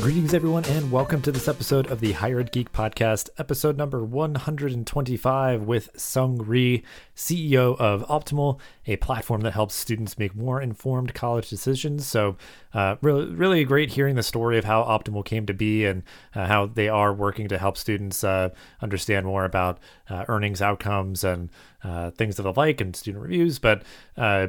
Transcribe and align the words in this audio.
Greetings, 0.00 0.32
everyone, 0.32 0.64
and 0.64 0.90
welcome 0.90 1.20
to 1.20 1.30
this 1.30 1.46
episode 1.46 1.86
of 1.88 2.00
the 2.00 2.12
Higher 2.12 2.40
Ed 2.40 2.52
Geek 2.52 2.72
Podcast, 2.72 3.28
episode 3.36 3.76
number 3.76 4.02
125, 4.02 5.64
with 5.64 5.90
Sung 5.94 6.38
Rhee, 6.38 6.82
CEO 7.14 7.78
of 7.78 8.06
Optimal, 8.06 8.58
a 8.86 8.96
platform 8.96 9.42
that 9.42 9.52
helps 9.52 9.74
students 9.74 10.18
make 10.18 10.34
more 10.34 10.58
informed 10.58 11.12
college 11.12 11.50
decisions. 11.50 12.06
So, 12.06 12.38
uh, 12.72 12.96
really, 13.02 13.26
really 13.26 13.62
great 13.64 13.90
hearing 13.90 14.16
the 14.16 14.22
story 14.22 14.56
of 14.56 14.64
how 14.64 14.82
Optimal 14.84 15.22
came 15.22 15.44
to 15.44 15.52
be 15.52 15.84
and 15.84 16.02
uh, 16.34 16.46
how 16.46 16.64
they 16.64 16.88
are 16.88 17.12
working 17.12 17.48
to 17.48 17.58
help 17.58 17.76
students 17.76 18.24
uh, 18.24 18.48
understand 18.80 19.26
more 19.26 19.44
about 19.44 19.80
uh, 20.08 20.24
earnings 20.28 20.62
outcomes 20.62 21.24
and 21.24 21.50
uh, 21.84 22.10
things 22.12 22.38
of 22.38 22.44
the 22.44 22.54
like 22.54 22.80
and 22.80 22.96
student 22.96 23.22
reviews. 23.22 23.58
But 23.58 23.82
uh, 24.16 24.48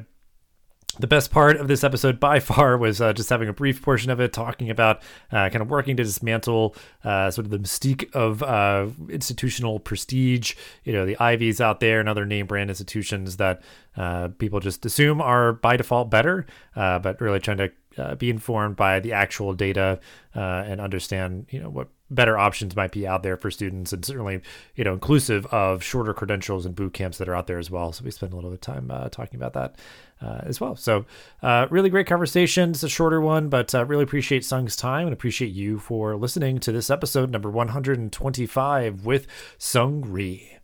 the 0.99 1.07
best 1.07 1.31
part 1.31 1.55
of 1.55 1.67
this 1.67 1.83
episode 1.83 2.19
by 2.19 2.39
far 2.39 2.77
was 2.77 2.99
uh, 2.99 3.13
just 3.13 3.29
having 3.29 3.47
a 3.47 3.53
brief 3.53 3.81
portion 3.81 4.11
of 4.11 4.19
it 4.19 4.33
talking 4.33 4.69
about 4.69 5.01
uh, 5.31 5.49
kind 5.49 5.61
of 5.61 5.69
working 5.69 5.95
to 5.97 6.03
dismantle 6.03 6.75
uh, 7.03 7.31
sort 7.31 7.45
of 7.45 7.51
the 7.51 7.59
mystique 7.59 8.13
of 8.13 8.43
uh, 8.43 8.87
institutional 9.09 9.79
prestige. 9.79 10.55
You 10.83 10.93
know 10.93 11.05
the 11.05 11.17
ivies 11.17 11.61
out 11.61 11.79
there 11.79 11.99
and 11.99 12.09
other 12.09 12.25
name 12.25 12.45
brand 12.45 12.69
institutions 12.69 13.37
that 13.37 13.61
uh, 13.95 14.29
people 14.37 14.59
just 14.59 14.85
assume 14.85 15.21
are 15.21 15.53
by 15.53 15.77
default 15.77 16.09
better 16.09 16.45
uh, 16.75 16.99
but 16.99 17.19
really 17.21 17.39
trying 17.39 17.57
to 17.57 17.71
be 18.17 18.29
informed 18.29 18.75
by 18.75 18.99
the 18.99 19.13
actual 19.13 19.53
data 19.53 19.99
and 20.33 20.79
understand 20.79 21.45
you 21.49 21.59
know 21.59 21.69
what 21.69 21.89
better 22.11 22.37
options 22.37 22.75
might 22.75 22.91
be 22.91 23.07
out 23.07 23.23
there 23.23 23.37
for 23.37 23.49
students 23.49 23.91
and 23.93 24.05
certainly 24.05 24.41
you 24.75 24.83
know 24.83 24.93
inclusive 24.93 25.45
of 25.47 25.83
shorter 25.83 26.13
credentials 26.13 26.65
and 26.65 26.75
boot 26.75 26.93
camps 26.93 27.17
that 27.17 27.27
are 27.27 27.35
out 27.35 27.47
there 27.47 27.57
as 27.57 27.71
well. 27.71 27.91
So 27.91 28.03
we 28.03 28.11
spend 28.11 28.33
a 28.33 28.35
little 28.35 28.51
bit 28.51 28.55
of 28.55 28.61
time 28.61 28.91
uh, 28.91 29.09
talking 29.09 29.37
about 29.37 29.53
that 29.53 29.75
uh, 30.21 30.41
as 30.43 30.61
well. 30.61 30.75
So 30.75 31.05
uh, 31.41 31.67
really 31.69 31.89
great 31.89 32.07
conversation. 32.07 32.71
It's 32.71 32.83
a 32.83 32.89
shorter 32.89 33.21
one 33.21 33.49
but 33.49 33.73
uh, 33.73 33.85
really 33.85 34.03
appreciate 34.03 34.45
sung's 34.45 34.75
time 34.75 35.07
and 35.07 35.13
appreciate 35.13 35.51
you 35.51 35.79
for 35.79 36.15
listening 36.15 36.59
to 36.59 36.71
this 36.71 36.89
episode 36.89 37.31
number 37.31 37.49
125 37.49 39.05
with 39.05 39.27
sung 39.57 40.01
rhee 40.01 40.60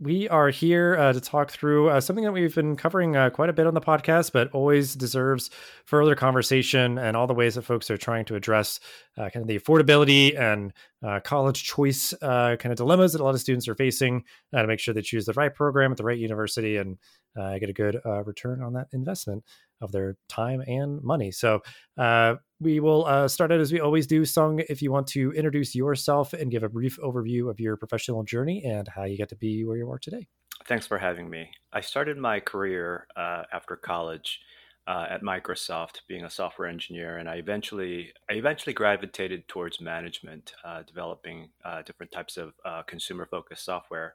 we 0.00 0.26
are 0.30 0.48
here 0.48 0.96
uh, 0.96 1.12
to 1.12 1.20
talk 1.20 1.50
through 1.50 1.90
uh, 1.90 2.00
something 2.00 2.24
that 2.24 2.32
we've 2.32 2.54
been 2.54 2.74
covering 2.74 3.16
uh, 3.16 3.28
quite 3.28 3.50
a 3.50 3.52
bit 3.52 3.66
on 3.66 3.74
the 3.74 3.82
podcast, 3.82 4.32
but 4.32 4.50
always 4.52 4.94
deserves 4.94 5.50
further 5.84 6.14
conversation 6.14 6.96
and 6.96 7.18
all 7.18 7.26
the 7.26 7.34
ways 7.34 7.54
that 7.54 7.62
folks 7.62 7.90
are 7.90 7.98
trying 7.98 8.24
to 8.24 8.34
address 8.34 8.80
uh, 9.18 9.28
kind 9.28 9.42
of 9.42 9.46
the 9.46 9.58
affordability 9.58 10.38
and 10.40 10.72
uh, 11.06 11.20
college 11.20 11.64
choice 11.64 12.14
uh, 12.22 12.56
kind 12.58 12.72
of 12.72 12.78
dilemmas 12.78 13.12
that 13.12 13.20
a 13.20 13.24
lot 13.24 13.34
of 13.34 13.40
students 13.42 13.68
are 13.68 13.74
facing 13.74 14.24
to 14.54 14.66
make 14.66 14.80
sure 14.80 14.94
they 14.94 15.02
choose 15.02 15.26
the 15.26 15.34
right 15.34 15.54
program 15.54 15.90
at 15.90 15.98
the 15.98 16.04
right 16.04 16.18
university 16.18 16.78
and 16.78 16.96
get 17.36 17.68
a 17.68 17.72
good 17.72 18.00
return 18.24 18.62
on 18.62 18.72
that 18.74 18.88
investment 18.92 19.44
of 19.80 19.92
their 19.92 20.16
time 20.28 20.62
and 20.66 21.02
money. 21.02 21.30
So 21.30 21.62
uh, 21.98 22.36
we 22.60 22.80
will 22.80 23.06
uh, 23.06 23.28
start 23.28 23.52
out 23.52 23.60
as 23.60 23.72
we 23.72 23.80
always 23.80 24.06
do. 24.06 24.24
Sung, 24.24 24.60
if 24.68 24.82
you 24.82 24.92
want 24.92 25.06
to 25.08 25.32
introduce 25.32 25.74
yourself 25.74 26.32
and 26.32 26.50
give 26.50 26.62
a 26.62 26.68
brief 26.68 26.98
overview 26.98 27.50
of 27.50 27.58
your 27.60 27.76
professional 27.76 28.22
journey 28.22 28.62
and 28.64 28.86
how 28.88 29.04
you 29.04 29.16
get 29.16 29.28
to 29.30 29.36
be 29.36 29.64
where 29.64 29.76
you 29.76 29.90
are 29.90 29.98
today. 29.98 30.26
Thanks 30.66 30.86
for 30.86 30.98
having 30.98 31.30
me. 31.30 31.50
I 31.72 31.80
started 31.80 32.18
my 32.18 32.40
career 32.40 33.06
uh, 33.16 33.44
after 33.52 33.76
college. 33.76 34.40
Uh, 34.86 35.06
at 35.08 35.22
Microsoft, 35.22 36.00
being 36.08 36.24
a 36.24 36.30
software 36.30 36.66
engineer, 36.66 37.18
and 37.18 37.28
I 37.28 37.34
eventually 37.36 38.12
I 38.28 38.32
eventually 38.32 38.72
gravitated 38.72 39.46
towards 39.46 39.80
management, 39.80 40.54
uh, 40.64 40.82
developing 40.82 41.50
uh, 41.64 41.82
different 41.82 42.10
types 42.10 42.36
of 42.36 42.54
consumer 42.86 43.28
focused 43.30 43.64
software. 43.64 44.14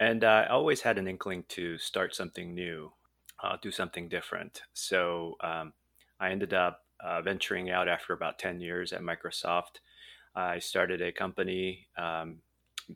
And 0.00 0.22
I 0.24 0.46
always 0.46 0.82
had 0.82 0.98
an 0.98 1.08
inkling 1.08 1.44
to 1.48 1.76
start 1.78 2.14
something 2.14 2.54
new 2.54 2.92
uh, 3.42 3.56
do 3.60 3.70
something 3.70 4.08
different. 4.08 4.62
So 4.72 5.36
um, 5.42 5.72
I 6.20 6.30
ended 6.30 6.54
up 6.54 6.84
uh, 7.00 7.22
venturing 7.22 7.70
out 7.70 7.88
after 7.88 8.12
about 8.12 8.38
10 8.38 8.60
years 8.60 8.92
at 8.92 9.02
Microsoft. 9.02 9.80
I 10.34 10.58
started 10.58 11.00
a 11.00 11.12
company 11.12 11.86
um, 11.96 12.38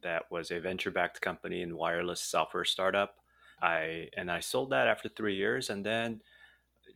that 0.02 0.30
was 0.30 0.50
a 0.50 0.60
venture 0.60 0.90
backed 0.90 1.20
company 1.20 1.62
in 1.62 1.76
wireless 1.76 2.20
software 2.20 2.64
startup. 2.64 3.16
I 3.60 4.08
and 4.16 4.30
I 4.30 4.40
sold 4.40 4.70
that 4.70 4.88
after 4.88 5.08
three 5.08 5.36
years, 5.36 5.70
and 5.70 5.86
then 5.86 6.20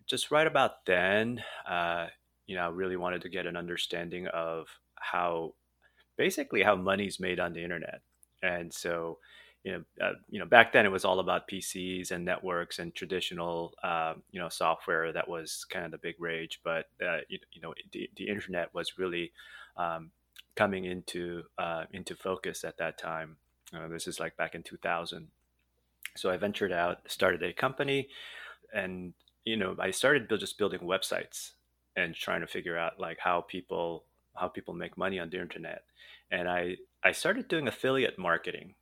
just 0.06 0.30
right 0.30 0.46
about 0.46 0.84
then, 0.84 1.42
uh, 1.68 2.06
you 2.46 2.56
know, 2.56 2.62
I 2.62 2.68
really 2.68 2.96
wanted 2.96 3.22
to 3.22 3.28
get 3.28 3.46
an 3.46 3.56
understanding 3.56 4.26
of 4.28 4.66
how 4.96 5.54
basically 6.16 6.62
how 6.62 6.74
money's 6.74 7.20
made 7.20 7.38
on 7.38 7.52
the 7.52 7.62
internet, 7.62 8.02
and 8.42 8.72
so 8.72 9.18
you 9.66 9.72
know, 9.72 10.06
uh, 10.06 10.12
you 10.30 10.38
know, 10.38 10.46
back 10.46 10.72
then 10.72 10.86
it 10.86 10.92
was 10.92 11.04
all 11.04 11.18
about 11.18 11.48
PCs 11.48 12.12
and 12.12 12.24
networks 12.24 12.78
and 12.78 12.94
traditional, 12.94 13.74
uh, 13.82 14.14
you 14.30 14.38
know, 14.38 14.48
software 14.48 15.12
that 15.12 15.26
was 15.26 15.66
kind 15.68 15.84
of 15.84 15.90
the 15.90 15.98
big 15.98 16.14
rage. 16.20 16.60
But 16.62 16.88
uh, 17.04 17.18
you, 17.28 17.40
you, 17.50 17.60
know, 17.60 17.74
the, 17.90 18.08
the 18.14 18.28
internet 18.28 18.72
was 18.72 18.96
really 18.96 19.32
um, 19.76 20.12
coming 20.54 20.84
into 20.84 21.42
uh, 21.58 21.86
into 21.92 22.14
focus 22.14 22.62
at 22.62 22.78
that 22.78 22.96
time. 22.96 23.38
Uh, 23.74 23.88
this 23.88 24.06
is 24.06 24.20
like 24.20 24.36
back 24.36 24.54
in 24.54 24.62
2000. 24.62 25.26
So 26.14 26.30
I 26.30 26.36
ventured 26.36 26.70
out, 26.70 26.98
started 27.08 27.42
a 27.42 27.52
company, 27.52 28.08
and 28.72 29.14
you 29.44 29.56
know, 29.56 29.74
I 29.80 29.90
started 29.90 30.30
just 30.38 30.58
building 30.58 30.82
websites 30.82 31.50
and 31.96 32.14
trying 32.14 32.42
to 32.42 32.46
figure 32.46 32.78
out 32.78 33.00
like 33.00 33.18
how 33.18 33.40
people 33.40 34.04
how 34.36 34.46
people 34.46 34.74
make 34.74 34.96
money 34.96 35.18
on 35.18 35.28
the 35.28 35.40
internet. 35.40 35.82
And 36.30 36.48
I 36.48 36.76
I 37.02 37.10
started 37.10 37.48
doing 37.48 37.66
affiliate 37.66 38.16
marketing 38.16 38.76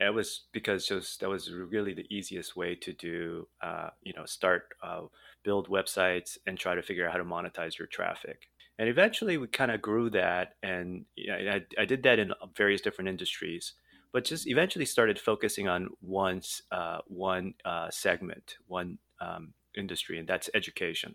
it 0.00 0.14
was 0.14 0.42
because 0.52 0.86
just 0.86 1.20
that 1.20 1.28
was 1.28 1.50
really 1.50 1.94
the 1.94 2.06
easiest 2.14 2.56
way 2.56 2.74
to 2.74 2.92
do 2.92 3.48
uh, 3.62 3.88
you 4.02 4.12
know 4.14 4.24
start 4.24 4.68
uh, 4.82 5.02
build 5.42 5.68
websites 5.68 6.38
and 6.46 6.58
try 6.58 6.74
to 6.74 6.82
figure 6.82 7.06
out 7.06 7.12
how 7.12 7.18
to 7.18 7.24
monetize 7.24 7.78
your 7.78 7.88
traffic 7.88 8.48
and 8.78 8.88
eventually 8.88 9.36
we 9.36 9.46
kind 9.46 9.70
of 9.70 9.80
grew 9.80 10.10
that 10.10 10.54
and 10.62 11.04
you 11.14 11.28
know, 11.28 11.52
I, 11.52 11.62
I, 11.78 11.84
did 11.84 12.02
that 12.02 12.18
in 12.18 12.32
various 12.56 12.80
different 12.80 13.08
industries 13.08 13.74
but 14.12 14.24
just 14.24 14.46
eventually 14.46 14.84
started 14.84 15.18
focusing 15.18 15.68
on 15.68 15.88
one 16.00 16.42
uh, 16.70 16.98
one 17.06 17.54
uh, 17.64 17.90
segment 17.90 18.56
one 18.66 18.98
um, 19.20 19.54
industry 19.76 20.18
and 20.18 20.28
that's 20.28 20.50
education 20.54 21.14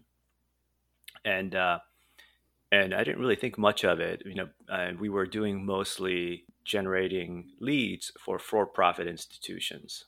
and 1.25 1.55
uh, 1.55 1.79
and 2.71 2.93
I 2.93 3.03
didn't 3.03 3.19
really 3.19 3.35
think 3.35 3.57
much 3.57 3.83
of 3.83 3.99
it. 3.99 4.23
You 4.25 4.35
know, 4.35 4.49
uh, 4.69 4.91
we 4.97 5.09
were 5.09 5.25
doing 5.25 5.65
mostly 5.65 6.45
generating 6.71 7.51
leads 7.59 8.11
for 8.17 8.39
for-profit 8.39 9.07
institutions, 9.07 10.05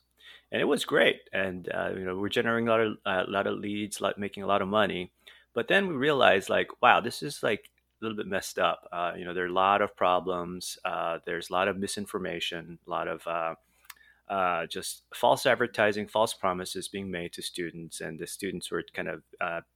and 0.51 0.61
it 0.61 0.65
was 0.65 0.85
great. 0.85 1.21
And 1.33 1.69
uh, 1.73 1.91
you 1.97 2.05
know, 2.05 2.17
we're 2.17 2.29
generating 2.29 2.69
a 2.69 2.71
lot 2.71 2.79
of 2.79 2.97
a 3.05 3.09
uh, 3.09 3.25
lot 3.27 3.47
of 3.47 3.59
leads, 3.59 3.99
like 3.99 4.17
making 4.17 4.43
a 4.43 4.47
lot 4.47 4.61
of 4.61 4.69
money. 4.69 5.11
But 5.53 5.67
then 5.67 5.87
we 5.87 5.95
realized, 5.95 6.49
like, 6.49 6.69
wow, 6.81 7.01
this 7.01 7.21
is 7.21 7.43
like 7.43 7.69
a 8.01 8.05
little 8.05 8.17
bit 8.17 8.27
messed 8.27 8.57
up. 8.57 8.87
Uh, 8.91 9.11
you 9.17 9.25
know, 9.25 9.33
there 9.33 9.43
are 9.43 9.55
a 9.57 9.61
lot 9.67 9.81
of 9.81 9.95
problems. 9.95 10.77
Uh, 10.85 11.19
there's 11.25 11.49
a 11.49 11.53
lot 11.53 11.67
of 11.67 11.77
misinformation, 11.77 12.79
a 12.87 12.89
lot 12.89 13.07
of 13.07 13.27
uh, 13.27 13.53
uh, 14.33 14.65
just 14.65 15.03
false 15.13 15.45
advertising, 15.45 16.07
false 16.07 16.33
promises 16.33 16.87
being 16.87 17.11
made 17.11 17.33
to 17.33 17.41
students, 17.41 18.01
and 18.01 18.17
the 18.17 18.25
students 18.25 18.71
were 18.71 18.83
kind 18.95 19.09
of 19.09 19.21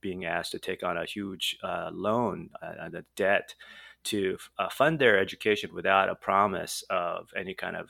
being 0.01 0.25
asked 0.25 0.53
to 0.53 0.59
take 0.59 0.83
on 0.83 0.97
a 0.97 1.05
huge 1.05 1.57
loan 1.91 2.49
uh, 2.61 2.73
and 2.79 2.95
a 2.95 3.05
debt 3.15 3.53
to 4.05 4.37
uh, 4.57 4.69
fund 4.69 4.99
their 4.99 5.19
education 5.19 5.71
without 5.73 6.09
a 6.09 6.15
promise 6.15 6.83
of 6.89 7.29
any 7.35 7.53
kind 7.53 7.75
of 7.75 7.89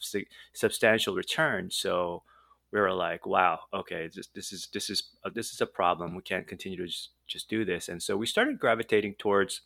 substantial 0.53 1.15
return. 1.15 1.69
So 1.71 2.23
we 2.71 2.79
were 2.79 2.93
like, 2.93 3.25
"Wow, 3.25 3.59
okay, 3.73 4.09
this, 4.13 4.27
this 4.27 4.51
is 4.51 4.67
this 4.73 4.89
is 4.89 5.03
uh, 5.23 5.29
this 5.33 5.53
is 5.53 5.61
a 5.61 5.65
problem. 5.65 6.15
We 6.15 6.21
can't 6.21 6.47
continue 6.47 6.77
to 6.77 6.87
just, 6.87 7.09
just 7.27 7.49
do 7.49 7.65
this." 7.65 7.89
And 7.89 8.01
so 8.01 8.17
we 8.17 8.25
started 8.25 8.59
gravitating 8.59 9.15
towards 9.15 9.61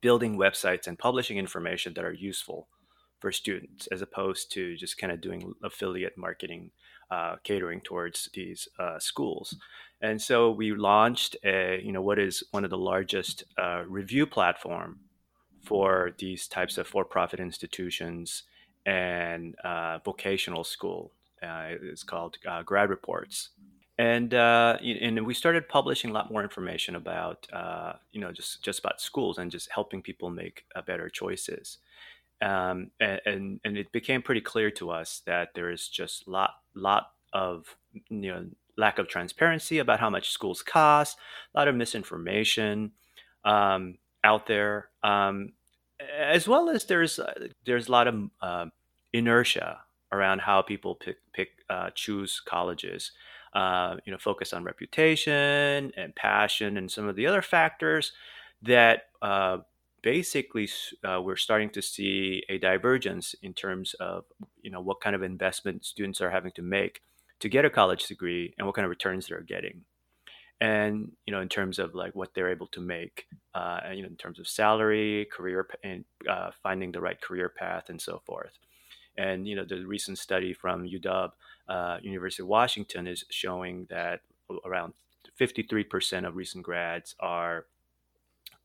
building 0.00 0.36
websites 0.36 0.86
and 0.86 0.98
publishing 0.98 1.36
information 1.38 1.94
that 1.94 2.04
are 2.04 2.12
useful 2.12 2.68
for 3.20 3.30
students 3.32 3.86
as 3.88 4.02
opposed 4.02 4.50
to 4.52 4.76
just 4.76 4.98
kind 4.98 5.12
of 5.12 5.20
doing 5.20 5.54
affiliate 5.62 6.16
marketing 6.16 6.70
uh, 7.10 7.36
catering 7.44 7.80
towards 7.80 8.30
these 8.34 8.68
uh, 8.78 8.98
schools 8.98 9.56
and 10.00 10.20
so 10.20 10.50
we 10.50 10.74
launched 10.74 11.36
a 11.44 11.80
you 11.82 11.92
know 11.92 12.02
what 12.02 12.18
is 12.18 12.44
one 12.50 12.64
of 12.64 12.70
the 12.70 12.78
largest 12.78 13.44
uh, 13.58 13.82
review 13.86 14.26
platform 14.26 15.00
for 15.64 16.12
these 16.18 16.46
types 16.46 16.78
of 16.78 16.86
for-profit 16.86 17.40
institutions 17.40 18.44
and 18.86 19.56
uh, 19.64 19.98
vocational 20.04 20.64
school 20.64 21.12
uh, 21.44 21.74
it's 21.82 22.02
called 22.02 22.38
uh, 22.48 22.62
grad 22.62 22.90
reports. 22.90 23.50
And 23.96 24.34
uh, 24.34 24.78
and 24.82 25.24
we 25.24 25.34
started 25.34 25.68
publishing 25.68 26.10
a 26.10 26.12
lot 26.12 26.30
more 26.30 26.42
information 26.42 26.96
about 26.96 27.46
uh, 27.52 27.92
you 28.10 28.20
know 28.20 28.32
just 28.32 28.62
just 28.62 28.80
about 28.80 29.00
schools 29.00 29.38
and 29.38 29.50
just 29.52 29.70
helping 29.70 30.02
people 30.02 30.30
make 30.30 30.64
uh, 30.74 30.82
better 30.82 31.08
choices. 31.08 31.78
Um, 32.42 32.90
and, 32.98 33.60
and, 33.64 33.78
it 33.78 33.92
became 33.92 34.20
pretty 34.20 34.40
clear 34.40 34.70
to 34.72 34.90
us 34.90 35.22
that 35.24 35.50
there 35.54 35.70
is 35.70 35.88
just 35.88 36.26
lot 36.26 36.54
lot 36.74 37.12
of 37.32 37.76
you 38.10 38.32
know 38.32 38.46
lack 38.76 38.98
of 38.98 39.06
transparency 39.06 39.78
about 39.78 40.00
how 40.00 40.10
much 40.10 40.30
schools 40.30 40.60
cost, 40.60 41.16
a 41.54 41.58
lot 41.58 41.68
of 41.68 41.76
misinformation. 41.76 42.90
Um, 43.44 43.98
out 44.24 44.46
there, 44.46 44.88
um, 45.02 45.52
as 46.18 46.48
well 46.48 46.68
as 46.68 46.86
there's 46.86 47.18
uh, 47.18 47.32
there's 47.64 47.88
a 47.88 47.92
lot 47.92 48.08
of 48.08 48.30
uh, 48.42 48.66
inertia 49.12 49.80
around 50.10 50.40
how 50.40 50.62
people 50.62 50.96
pick 50.96 51.18
pick 51.32 51.50
uh, 51.70 51.90
choose 51.94 52.40
colleges. 52.44 53.12
Uh, 53.52 53.98
you 54.04 54.10
know, 54.10 54.18
focus 54.18 54.52
on 54.52 54.64
reputation 54.64 55.92
and 55.96 56.12
passion 56.16 56.76
and 56.76 56.90
some 56.90 57.06
of 57.06 57.14
the 57.14 57.24
other 57.24 57.40
factors 57.40 58.10
that 58.62 59.04
uh, 59.22 59.58
basically 60.02 60.68
we're 61.22 61.36
starting 61.36 61.70
to 61.70 61.80
see 61.80 62.42
a 62.48 62.58
divergence 62.58 63.36
in 63.42 63.54
terms 63.54 63.94
of 64.00 64.24
you 64.60 64.72
know 64.72 64.80
what 64.80 65.00
kind 65.00 65.14
of 65.14 65.22
investment 65.22 65.84
students 65.84 66.20
are 66.20 66.30
having 66.30 66.50
to 66.50 66.62
make 66.62 67.00
to 67.38 67.48
get 67.48 67.64
a 67.64 67.70
college 67.70 68.06
degree 68.06 68.52
and 68.58 68.66
what 68.66 68.74
kind 68.74 68.84
of 68.84 68.90
returns 68.90 69.28
they're 69.28 69.40
getting 69.40 69.84
and 70.60 71.12
you 71.26 71.32
know 71.32 71.40
in 71.40 71.48
terms 71.48 71.78
of 71.78 71.94
like 71.94 72.14
what 72.14 72.34
they're 72.34 72.50
able 72.50 72.68
to 72.68 72.80
make 72.80 73.26
uh, 73.54 73.80
you 73.92 74.02
know 74.02 74.08
in 74.08 74.16
terms 74.16 74.38
of 74.38 74.46
salary 74.48 75.26
career 75.32 75.66
and 75.82 76.04
uh, 76.28 76.50
finding 76.62 76.92
the 76.92 77.00
right 77.00 77.20
career 77.20 77.48
path 77.48 77.88
and 77.88 78.00
so 78.00 78.22
forth 78.24 78.58
and 79.16 79.46
you 79.48 79.56
know 79.56 79.64
the 79.64 79.84
recent 79.84 80.18
study 80.18 80.52
from 80.52 80.84
uw 80.84 81.30
uh, 81.68 81.98
university 82.02 82.42
of 82.42 82.48
washington 82.48 83.06
is 83.06 83.24
showing 83.30 83.86
that 83.90 84.20
around 84.64 84.92
53% 85.40 86.26
of 86.26 86.36
recent 86.36 86.64
grads 86.64 87.14
are 87.20 87.66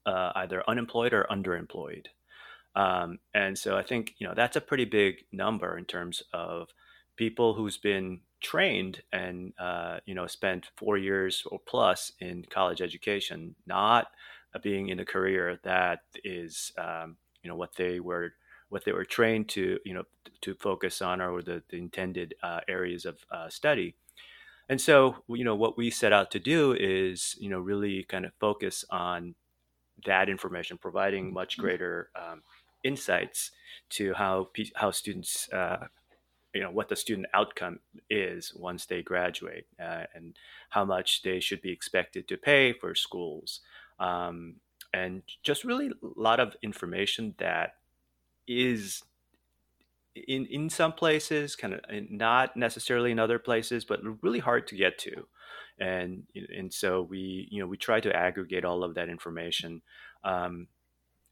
uh, 0.06 0.32
either 0.36 0.64
unemployed 0.68 1.14
or 1.14 1.26
underemployed. 1.30 2.08
Um, 2.76 3.20
and 3.34 3.58
so 3.58 3.78
I 3.78 3.84
think 3.84 4.14
you 4.20 4.28
know 4.28 4.34
that's 4.36 4.56
a 4.56 4.62
pretty 4.62 4.86
big 4.86 5.26
number 5.32 5.78
in 5.78 5.86
terms 5.86 6.22
of 6.34 6.70
people 7.16 7.56
who's 7.56 7.78
been 7.78 8.22
trained 8.42 9.02
and 9.12 9.54
uh, 9.60 10.00
you 10.06 10.16
know 10.16 10.28
spent 10.28 10.70
four 10.76 10.98
years 10.98 11.44
or 11.50 11.60
plus 11.60 12.12
in 12.20 12.46
college 12.50 12.82
education, 12.82 13.56
not 13.66 14.08
being 14.62 14.90
in 14.90 15.00
a 15.00 15.06
career 15.06 15.60
that 15.64 16.00
is 16.24 16.72
um, 16.78 17.18
you 17.44 17.50
know 17.50 17.56
what 17.56 17.76
they 17.76 18.00
were 18.00 18.34
what 18.70 18.86
they 18.86 18.92
were 18.92 19.06
trained 19.06 19.50
to 19.50 19.80
you 19.86 19.94
know 19.94 20.04
to 20.42 20.54
focus 20.56 21.02
on 21.02 21.22
or 21.22 21.42
the, 21.42 21.62
the 21.70 21.78
intended 21.78 22.34
uh, 22.44 22.62
areas 22.68 23.06
of 23.06 23.18
uh, 23.32 23.50
study. 23.50 23.96
And 24.68 24.80
so 24.80 25.24
you 25.28 25.44
know 25.44 25.56
what 25.56 25.78
we 25.78 25.90
set 25.90 26.14
out 26.14 26.32
to 26.32 26.40
do 26.40 26.76
is 26.80 27.36
you 27.40 27.50
know 27.50 27.60
really 27.60 28.04
kind 28.04 28.26
of 28.26 28.32
focus 28.40 28.86
on 28.90 29.36
that 30.06 30.30
information, 30.30 30.78
providing 30.78 31.26
mm-hmm. 31.26 31.36
much 31.36 31.58
greater 31.58 32.10
um, 32.16 32.42
insights 32.84 33.52
to 33.90 34.14
how 34.14 34.50
how 34.76 34.92
students, 34.92 35.52
uh, 35.52 35.88
you 36.54 36.62
know, 36.62 36.72
what 36.72 36.90
the 36.90 36.96
student 36.96 37.28
outcome 37.34 37.80
is 38.10 38.54
once 38.56 38.86
they 38.86 39.02
graduate, 39.02 39.68
uh, 39.80 40.04
and 40.14 40.36
how 40.70 40.86
much 40.86 41.22
they 41.22 41.40
should 41.40 41.62
be 41.62 41.72
expected 41.72 42.28
to 42.28 42.38
pay 42.38 42.74
for 42.74 42.96
schools, 42.96 43.62
um, 44.00 44.56
and 44.94 45.22
just 45.44 45.64
really 45.64 45.88
a 45.88 45.92
lot 46.20 46.40
of 46.40 46.56
information 46.64 47.36
that 47.38 47.76
is 48.48 49.04
in 50.16 50.46
in 50.48 50.70
some 50.70 50.94
places, 50.94 51.56
kind 51.56 51.74
of 51.74 51.82
not 52.10 52.58
necessarily 52.58 53.12
in 53.12 53.20
other 53.20 53.40
places, 53.40 53.86
but 53.86 54.00
really 54.22 54.40
hard 54.40 54.68
to 54.68 54.76
get 54.76 54.98
to. 55.00 55.28
And 55.80 56.24
and 56.34 56.74
so 56.74 57.04
we 57.04 57.48
you 57.52 57.60
know 57.62 57.68
we 57.68 57.78
try 57.78 58.00
to 58.00 58.16
aggregate 58.16 58.66
all 58.66 58.84
of 58.84 58.96
that 58.96 59.10
information 59.10 59.82
um, 60.24 60.68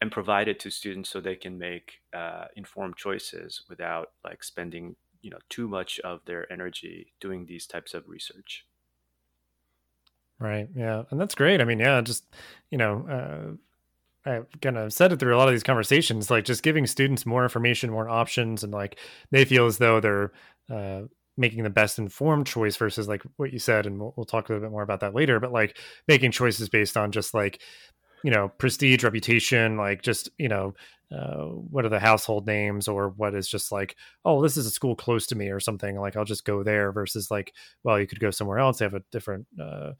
and 0.00 0.12
provide 0.12 0.48
it 0.48 0.60
to 0.60 0.70
students 0.70 1.10
so 1.10 1.20
they 1.20 1.36
can 1.36 1.58
make 1.58 2.00
uh, 2.14 2.46
informed 2.56 2.96
choices 2.96 3.62
without 3.68 4.12
like 4.24 4.44
spending 4.44 4.96
you 5.22 5.30
know 5.30 5.38
too 5.48 5.68
much 5.68 5.98
of 6.00 6.20
their 6.26 6.50
energy 6.52 7.12
doing 7.20 7.46
these 7.46 7.66
types 7.66 7.94
of 7.94 8.08
research. 8.08 8.64
Right 10.38 10.68
yeah 10.74 11.04
and 11.10 11.20
that's 11.20 11.34
great. 11.34 11.60
I 11.60 11.64
mean 11.64 11.78
yeah 11.78 12.00
just 12.00 12.24
you 12.70 12.78
know 12.78 13.06
uh... 13.08 13.56
I've 14.26 14.46
kind 14.60 14.76
of 14.76 14.92
said 14.92 15.12
it 15.12 15.20
through 15.20 15.34
a 15.34 15.38
lot 15.38 15.48
of 15.48 15.54
these 15.54 15.62
conversations, 15.62 16.30
like 16.30 16.44
just 16.44 16.62
giving 16.62 16.86
students 16.86 17.24
more 17.24 17.44
information, 17.44 17.90
more 17.90 18.10
options, 18.10 18.62
and 18.62 18.72
like 18.72 18.98
they 19.30 19.46
feel 19.46 19.64
as 19.64 19.78
though 19.78 20.00
they're 20.00 20.32
uh, 20.68 21.02
making 21.38 21.62
the 21.62 21.70
best 21.70 21.98
informed 21.98 22.46
choice 22.46 22.76
versus 22.76 23.08
like 23.08 23.22
what 23.36 23.52
you 23.52 23.58
said 23.58 23.86
and 23.86 23.98
we'll, 23.98 24.12
we'll, 24.16 24.26
talk 24.26 24.48
a 24.48 24.52
little 24.52 24.66
bit 24.66 24.72
more 24.72 24.82
about 24.82 25.00
that 25.00 25.14
later 25.14 25.38
but 25.38 25.52
like 25.52 25.78
making 26.08 26.32
choices 26.32 26.68
based 26.68 26.96
on 26.96 27.12
just 27.12 27.32
like 27.32 27.62
you 28.24 28.30
know 28.30 28.48
prestige 28.48 29.04
reputation 29.04 29.76
like 29.76 30.02
just 30.02 30.30
you 30.38 30.48
know 30.48 30.74
uh, 31.10 31.44
what 31.44 31.84
are 31.84 31.88
the 31.88 31.98
household 31.98 32.46
names 32.46 32.86
or 32.86 33.08
what 33.10 33.34
is 33.34 33.48
just 33.48 33.72
like 33.72 33.96
oh 34.24 34.42
this 34.42 34.56
is 34.56 34.66
a 34.66 34.70
school 34.70 34.94
close 34.94 35.26
to 35.26 35.34
me 35.34 35.48
or 35.48 35.60
something 35.60 35.98
like 35.98 36.16
i'll 36.16 36.24
just 36.24 36.44
go 36.44 36.62
there 36.62 36.92
versus 36.92 37.30
like 37.30 37.54
well 37.82 37.98
you 37.98 38.06
could 38.06 38.20
go 38.20 38.30
somewhere 38.30 38.58
else. 38.58 38.78
They 38.78 38.84
have 38.84 38.94
a 38.94 39.02
different 39.10 39.46
uh, 39.60 39.92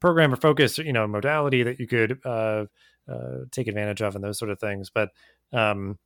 program 0.00 0.32
or 0.32 0.36
focus 0.36 0.78
you 0.78 0.92
know 0.92 1.06
modality 1.06 1.62
that 1.62 1.80
you 1.80 1.86
could 1.86 2.20
uh, 2.24 2.66
uh 3.10 3.38
take 3.50 3.68
advantage 3.68 4.02
of 4.02 4.14
and 4.14 4.24
those 4.24 4.38
sort 4.38 4.50
of 4.50 4.58
things 4.58 4.90
but 4.90 5.10
um 5.52 5.98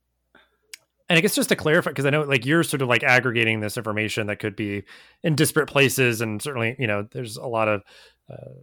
and 1.09 1.17
I 1.17 1.21
guess 1.21 1.35
just 1.35 1.49
to 1.49 1.55
clarify, 1.55 1.91
because 1.91 2.05
I 2.05 2.09
know 2.09 2.23
like 2.23 2.45
you're 2.45 2.63
sort 2.63 2.81
of 2.81 2.87
like 2.87 3.03
aggregating 3.03 3.59
this 3.59 3.77
information 3.77 4.27
that 4.27 4.39
could 4.39 4.55
be 4.55 4.83
in 5.23 5.35
disparate 5.35 5.69
places, 5.69 6.19
and 6.21 6.41
certainly 6.41 6.75
you 6.79 6.87
know 6.87 7.07
there's 7.11 7.37
a 7.37 7.45
lot 7.45 7.67
of 7.67 7.83
uh, 8.31 8.53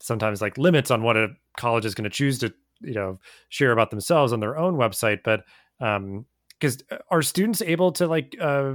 sometimes 0.00 0.42
like 0.42 0.58
limits 0.58 0.90
on 0.90 1.02
what 1.02 1.16
a 1.16 1.28
college 1.56 1.84
is 1.84 1.94
going 1.94 2.04
to 2.04 2.10
choose 2.10 2.38
to 2.38 2.52
you 2.80 2.94
know 2.94 3.18
share 3.48 3.72
about 3.72 3.90
themselves 3.90 4.32
on 4.32 4.40
their 4.40 4.56
own 4.56 4.74
website. 4.74 5.20
But 5.24 5.44
um, 5.80 6.26
because 6.58 6.82
uh, 6.90 6.98
are 7.10 7.22
students 7.22 7.62
able 7.62 7.92
to 7.92 8.06
like 8.06 8.36
uh, 8.40 8.74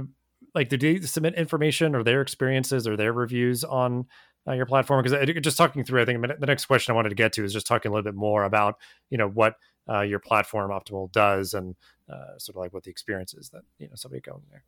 like 0.54 0.68
do 0.68 0.76
they 0.76 1.00
submit 1.00 1.34
information 1.34 1.94
or 1.94 2.02
their 2.02 2.20
experiences 2.20 2.86
or 2.86 2.96
their 2.96 3.12
reviews 3.12 3.64
on 3.64 4.06
uh, 4.46 4.52
your 4.52 4.66
platform? 4.66 5.02
Because 5.02 5.26
just 5.42 5.56
talking 5.56 5.84
through, 5.84 6.02
I 6.02 6.04
think 6.04 6.20
the 6.22 6.46
next 6.46 6.66
question 6.66 6.92
I 6.92 6.96
wanted 6.96 7.10
to 7.10 7.14
get 7.14 7.32
to 7.34 7.44
is 7.44 7.52
just 7.52 7.66
talking 7.66 7.90
a 7.90 7.94
little 7.94 8.10
bit 8.10 8.16
more 8.16 8.44
about 8.44 8.76
you 9.10 9.18
know 9.18 9.28
what 9.28 9.54
uh, 9.88 10.00
your 10.00 10.18
platform 10.18 10.70
optimal 10.70 11.10
does 11.12 11.54
and 11.54 11.74
uh, 12.10 12.38
sort 12.38 12.56
of 12.56 12.60
like 12.60 12.72
what 12.72 12.84
the 12.84 12.90
experience 12.90 13.34
is 13.34 13.50
that 13.50 13.62
you 13.78 13.88
know 13.88 13.94
somebody 13.94 14.20
going 14.20 14.42
there 14.50 14.64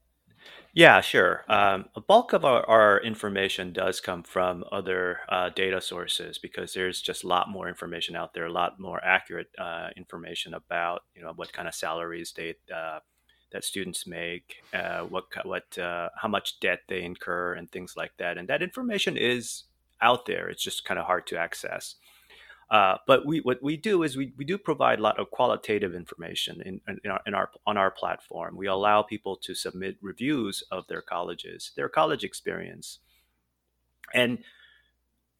yeah 0.73 1.01
sure. 1.01 1.45
Um, 1.49 1.87
a 1.95 2.01
bulk 2.01 2.33
of 2.33 2.45
our, 2.45 2.65
our, 2.69 3.01
information 3.01 3.73
does 3.73 4.01
come 4.01 4.23
from 4.23 4.65
other 4.71 5.21
uh, 5.29 5.51
data 5.51 5.81
sources 5.81 6.39
because 6.39 6.73
there's 6.73 7.01
just 7.01 7.25
a 7.25 7.29
lot 7.29 7.49
more 7.49 7.69
information 7.69 8.17
out 8.17 8.35
there 8.35 8.47
a 8.47 8.53
lot 8.53 8.79
more 8.79 9.03
accurate 9.05 9.49
uh, 9.59 9.89
information 9.97 10.55
about 10.55 11.03
you 11.15 11.23
know 11.23 11.33
what 11.37 11.53
kind 11.53 11.69
of 11.69 11.75
salaries 11.75 12.33
they 12.37 12.55
uh, 12.75 13.01
that 13.53 13.65
students 13.65 14.07
make 14.07 14.57
uh, 14.75 15.01
what 15.01 15.25
what 15.45 15.67
how 15.77 16.29
much 16.29 16.61
debt 16.61 16.81
they 16.89 17.03
incur 17.03 17.55
and 17.55 17.71
things 17.71 17.95
like 17.97 18.13
that. 18.19 18.39
And 18.39 18.49
that 18.49 18.63
information 18.63 19.17
is 19.17 19.65
out 20.01 20.27
there. 20.27 20.49
It's 20.49 20.63
just 20.63 20.85
kind 20.85 20.99
of 20.99 21.07
hard 21.07 21.27
to 21.29 21.39
access 21.39 21.97
uh, 22.71 22.97
but 23.07 23.27
we, 23.27 23.41
what 23.41 23.61
we 23.63 23.77
do 23.77 24.05
is 24.05 24.17
we, 24.17 24.33
we 24.37 24.45
do 24.45 24.57
provide 24.57 25.01
a 25.01 25.03
lot 25.03 25.19
of 25.19 25.31
qualitative 25.31 25.95
information 25.95 26.63
in, 26.63 26.81
in, 27.05 27.11
our, 27.11 27.21
in 27.27 27.35
our, 27.35 27.51
on 27.67 27.77
our 27.77 27.91
platform. 27.91 28.57
We 28.57 28.69
allow 28.69 29.03
people 29.03 29.37
to 29.39 29.55
submit 29.55 29.97
reviews 30.01 30.63
of 30.71 30.87
their 30.87 31.03
colleges, 31.03 31.73
their 31.77 31.89
college 31.89 32.23
experience. 32.23 33.01
And, 34.15 34.39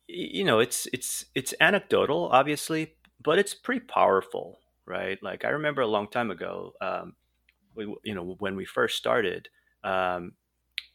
you 0.09 0.43
know, 0.43 0.59
it's, 0.59 0.89
it's, 0.93 1.27
it's 1.37 1.55
anecdotal, 1.61 2.29
obviously, 2.33 2.95
but 3.23 3.39
it's 3.39 3.55
pretty 3.55 3.87
powerful, 3.87 4.59
right? 4.85 5.23
Like 5.23 5.45
I 5.45 5.51
remember 5.51 5.83
a 5.83 5.87
long 5.87 6.09
time 6.09 6.33
ago, 6.33 6.73
um, 6.81 7.15
we, 7.77 7.85
you 8.03 8.15
know, 8.15 8.35
when 8.41 8.57
we 8.57 8.65
first 8.65 8.97
started, 8.97 9.49
um, 9.85 10.33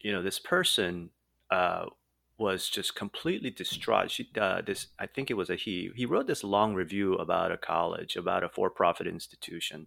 you 0.00 0.12
know, 0.12 0.22
this 0.22 0.38
person 0.38 1.08
uh, 1.50 1.86
was 2.38 2.68
just 2.68 2.94
completely 2.94 3.50
distraught. 3.50 4.10
She, 4.10 4.28
uh, 4.38 4.60
this, 4.62 4.88
I 4.98 5.06
think 5.06 5.30
it 5.30 5.34
was 5.34 5.50
a 5.50 5.56
he. 5.56 5.90
He 5.94 6.06
wrote 6.06 6.26
this 6.26 6.44
long 6.44 6.74
review 6.74 7.14
about 7.14 7.52
a 7.52 7.56
college, 7.56 8.16
about 8.16 8.44
a 8.44 8.48
for-profit 8.48 9.06
institution, 9.06 9.86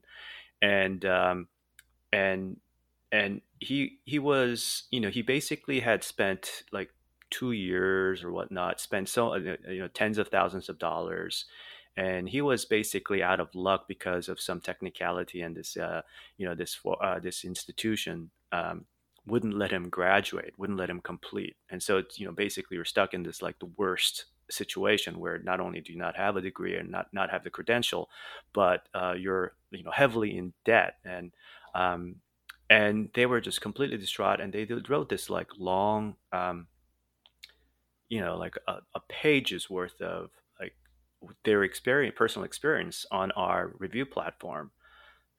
and 0.61 1.05
um, 1.05 1.47
and 2.11 2.57
and 3.11 3.41
he 3.59 3.99
he 4.05 4.19
was, 4.19 4.83
you 4.91 4.99
know, 4.99 5.09
he 5.09 5.21
basically 5.21 5.79
had 5.81 6.03
spent 6.03 6.63
like 6.71 6.89
two 7.29 7.51
years 7.51 8.23
or 8.23 8.31
whatnot, 8.31 8.79
spent 8.79 9.09
so 9.09 9.33
uh, 9.33 9.55
you 9.67 9.79
know 9.79 9.87
tens 9.87 10.17
of 10.17 10.29
thousands 10.29 10.69
of 10.69 10.79
dollars, 10.79 11.45
and 11.95 12.29
he 12.29 12.41
was 12.41 12.65
basically 12.65 13.21
out 13.21 13.39
of 13.39 13.53
luck 13.53 13.87
because 13.87 14.29
of 14.29 14.39
some 14.39 14.59
technicality 14.59 15.41
and 15.41 15.55
this 15.55 15.77
uh, 15.77 16.01
you 16.37 16.47
know 16.47 16.55
this 16.55 16.79
uh, 17.01 17.19
this 17.19 17.45
institution 17.45 18.31
um, 18.51 18.85
wouldn't 19.25 19.57
let 19.57 19.71
him 19.71 19.89
graduate, 19.89 20.53
wouldn't 20.57 20.79
let 20.79 20.89
him 20.89 21.01
complete. 21.01 21.55
And 21.69 21.81
so 21.81 21.97
it's, 21.97 22.19
you 22.19 22.25
know, 22.25 22.31
basically 22.31 22.75
you're 22.75 22.85
stuck 22.85 23.13
in 23.13 23.23
this 23.23 23.41
like 23.41 23.59
the 23.59 23.71
worst 23.77 24.25
situation 24.49 25.19
where 25.19 25.39
not 25.39 25.59
only 25.59 25.81
do 25.81 25.93
you 25.93 25.99
not 25.99 26.15
have 26.15 26.35
a 26.35 26.41
degree 26.41 26.75
and 26.75 26.89
not, 26.89 27.07
not 27.13 27.29
have 27.29 27.43
the 27.43 27.49
credential, 27.49 28.09
but 28.53 28.87
uh, 28.93 29.13
you're, 29.13 29.53
you 29.71 29.83
know, 29.83 29.91
heavily 29.91 30.37
in 30.37 30.53
debt. 30.65 30.95
And, 31.05 31.31
um, 31.75 32.15
and 32.69 33.09
they 33.13 33.25
were 33.25 33.41
just 33.41 33.61
completely 33.61 33.97
distraught 33.97 34.39
and 34.39 34.53
they 34.53 34.67
wrote 34.87 35.09
this 35.09 35.29
like 35.29 35.49
long, 35.57 36.15
um, 36.31 36.67
you 38.09 38.21
know, 38.21 38.37
like 38.37 38.55
a, 38.67 38.77
a 38.95 38.99
page's 39.07 39.69
worth 39.69 40.01
of 40.01 40.29
like 40.59 40.75
their 41.43 41.63
experience, 41.63 42.15
personal 42.17 42.45
experience 42.45 43.05
on 43.11 43.31
our 43.31 43.73
review 43.77 44.05
platform 44.05 44.71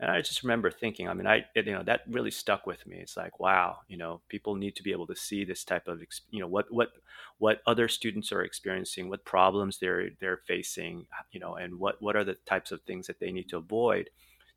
and 0.01 0.11
I 0.11 0.23
just 0.23 0.43
remember 0.43 0.71
thinking, 0.71 1.09
I 1.09 1.15
mean, 1.15 1.27
I, 1.27 1.45
you 1.55 1.73
know, 1.73 1.83
that 1.83 2.01
really 2.09 2.31
stuck 2.31 2.67
with 2.67 2.87
me. 2.87 2.97
It's 2.97 3.19
like, 3.19 3.39
wow, 3.39 3.81
you 3.87 3.99
know, 3.99 4.23
people 4.31 4.55
need 4.55 4.75
to 4.77 4.83
be 4.83 4.93
able 4.93 5.07
to 5.09 5.15
see 5.15 5.45
this 5.45 5.63
type 5.63 5.89
of, 5.89 6.01
you 6.31 6.41
know, 6.41 6.47
what, 6.47 6.73
what, 6.73 6.89
what 7.37 7.61
other 7.67 7.87
students 7.87 8.33
are 8.33 8.43
experiencing, 8.43 9.11
what 9.11 9.27
problems 9.27 9.77
they're, 9.77 10.09
they're 10.19 10.41
facing, 10.49 11.05
you 11.33 11.39
know, 11.39 11.57
and 11.57 11.79
what, 11.79 12.01
what 12.01 12.17
are 12.17 12.25
the 12.25 12.39
types 12.47 12.73
of 12.73 12.81
things 12.83 13.07
that 13.09 13.21
they 13.21 13.31
need 13.31 13.51
to 13.51 13.59
avoid 13.59 14.09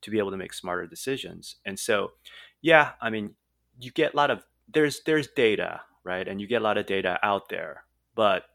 to 0.02 0.10
be 0.10 0.18
able 0.18 0.32
to 0.32 0.38
make 0.38 0.54
smarter 0.54 0.88
decisions. 0.88 1.58
And 1.66 1.78
so, 1.78 2.14
yeah, 2.62 2.92
I 3.02 3.10
mean, 3.10 3.36
you 3.82 3.92
get 3.92 4.14
a 4.14 4.18
lot 4.18 4.32
of, 4.32 4.44
there's, 4.74 5.02
there's 5.06 5.28
data, 5.28 5.82
right. 6.06 6.26
And 6.26 6.40
you 6.40 6.48
get 6.48 6.62
a 6.62 6.64
lot 6.64 6.78
of 6.78 6.86
data 6.86 7.20
out 7.22 7.50
there, 7.50 7.84
but, 8.16 8.46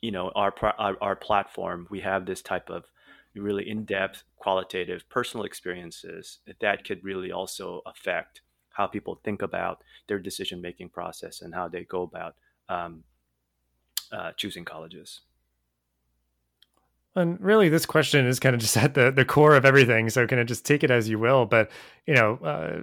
you 0.00 0.10
know, 0.10 0.32
our, 0.34 0.52
our, 0.76 0.96
our 1.00 1.14
platform, 1.14 1.86
we 1.88 2.00
have 2.00 2.26
this 2.26 2.42
type 2.42 2.68
of, 2.68 2.84
really 3.36 3.68
in-depth 3.68 4.24
qualitative 4.36 5.08
personal 5.08 5.44
experiences 5.44 6.38
that 6.60 6.84
could 6.84 7.02
really 7.04 7.32
also 7.32 7.82
affect 7.86 8.42
how 8.70 8.86
people 8.86 9.20
think 9.24 9.42
about 9.42 9.82
their 10.06 10.18
decision 10.18 10.60
making 10.60 10.88
process 10.88 11.42
and 11.42 11.54
how 11.54 11.66
they 11.68 11.84
go 11.84 12.02
about 12.02 12.36
um, 12.68 13.02
uh, 14.12 14.32
choosing 14.36 14.64
colleges 14.64 15.20
and 17.16 17.40
really, 17.40 17.70
this 17.70 17.86
question 17.86 18.26
is 18.26 18.38
kind 18.38 18.54
of 18.54 18.60
just 18.60 18.76
at 18.86 18.94
the 18.94 19.10
the 19.10 19.24
core 19.24 19.56
of 19.56 19.64
everything. 19.64 20.10
So, 20.10 20.26
kind 20.26 20.40
of 20.40 20.46
just 20.46 20.64
take 20.64 20.84
it 20.84 20.90
as 20.90 21.08
you 21.08 21.18
will. 21.18 21.46
But 21.46 21.70
you 22.06 22.14
know, 22.14 22.36
uh, 22.44 22.82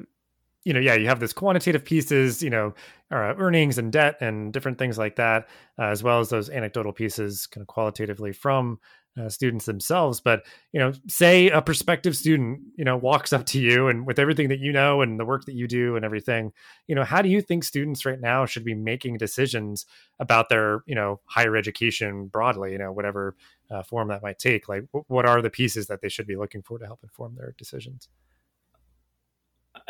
you 0.66 0.74
know, 0.74 0.80
yeah, 0.80 0.96
you 0.96 1.08
have 1.08 1.20
this 1.20 1.34
quantitative 1.34 1.86
pieces, 1.86 2.42
you 2.42 2.50
know, 2.50 2.74
uh, 3.12 3.36
earnings 3.38 3.78
and 3.78 3.92
debt 3.92 4.18
and 4.22 4.52
different 4.52 4.78
things 4.78 4.98
like 4.98 5.16
that, 5.18 5.48
uh, 5.78 5.84
as 5.84 6.04
well 6.04 6.20
as 6.20 6.30
those 6.30 6.50
anecdotal 6.50 6.94
pieces, 6.94 7.48
kind 7.48 7.62
of 7.62 7.68
qualitatively 7.68 8.32
from 8.32 8.80
uh, 9.20 9.30
students 9.30 9.66
themselves. 9.66 10.20
But 10.20 10.44
you 10.72 10.80
know, 10.80 10.94
say 11.08 11.50
a 11.50 11.62
prospective 11.62 12.16
student, 12.16 12.62
you 12.76 12.86
know, 12.86 12.98
walks 12.98 13.34
up 13.34 13.46
to 13.48 13.60
you 13.60 13.88
and 13.88 14.06
with 14.08 14.20
everything 14.20 14.50
that 14.50 14.60
you 14.60 14.72
know 14.72 15.02
and 15.02 15.20
the 15.20 15.26
work 15.26 15.46
that 15.46 15.54
you 15.54 15.68
do 15.68 15.96
and 15.96 16.04
everything, 16.04 16.52
you 16.88 16.96
know, 16.96 17.04
how 17.04 17.22
do 17.22 17.30
you 17.30 17.42
think 17.42 17.64
students 17.64 18.06
right 18.06 18.20
now 18.20 18.46
should 18.46 18.66
be 18.66 18.74
making 18.74 19.18
decisions 19.18 19.86
about 20.20 20.50
their, 20.50 20.84
you 20.86 20.96
know, 20.96 21.20
higher 21.26 21.56
education 21.56 22.28
broadly? 22.28 22.72
You 22.72 22.80
know, 22.80 22.92
whatever 22.92 23.36
uh, 23.70 23.84
form 23.84 24.08
that 24.10 24.24
might 24.24 24.40
take. 24.40 24.68
Like, 24.68 24.86
w- 24.92 25.06
what 25.08 25.26
are 25.26 25.42
the 25.42 25.50
pieces 25.50 25.88
that 25.88 26.02
they 26.02 26.10
should 26.10 26.28
be 26.28 26.36
looking 26.36 26.62
for 26.62 26.80
to 26.80 26.86
help 26.86 27.00
inform 27.04 27.36
their 27.36 27.54
decisions? 27.58 28.10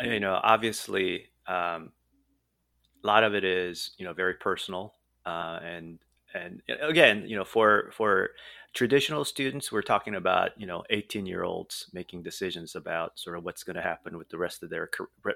You 0.02 0.20
know, 0.20 0.40
obviously, 0.42 1.26
um, 1.46 1.92
a 3.02 3.06
lot 3.06 3.22
of 3.22 3.34
it 3.34 3.44
is 3.44 3.90
you 3.98 4.04
know 4.04 4.12
very 4.12 4.34
personal, 4.34 4.94
uh, 5.26 5.60
and 5.62 5.98
and 6.34 6.62
again, 6.80 7.24
you 7.26 7.36
know, 7.36 7.44
for 7.44 7.90
for 7.92 8.30
traditional 8.74 9.24
students, 9.24 9.70
we're 9.70 9.82
talking 9.82 10.16
about 10.16 10.50
you 10.60 10.66
know 10.66 10.82
18 10.90 11.24
year 11.26 11.44
olds 11.44 11.88
making 11.92 12.22
decisions 12.22 12.74
about 12.74 13.18
sort 13.18 13.38
of 13.38 13.44
what's 13.44 13.64
going 13.64 13.76
to 13.76 13.82
happen 13.82 14.18
with 14.18 14.28
the 14.28 14.38
rest 14.38 14.62
of 14.62 14.70
their 14.70 14.90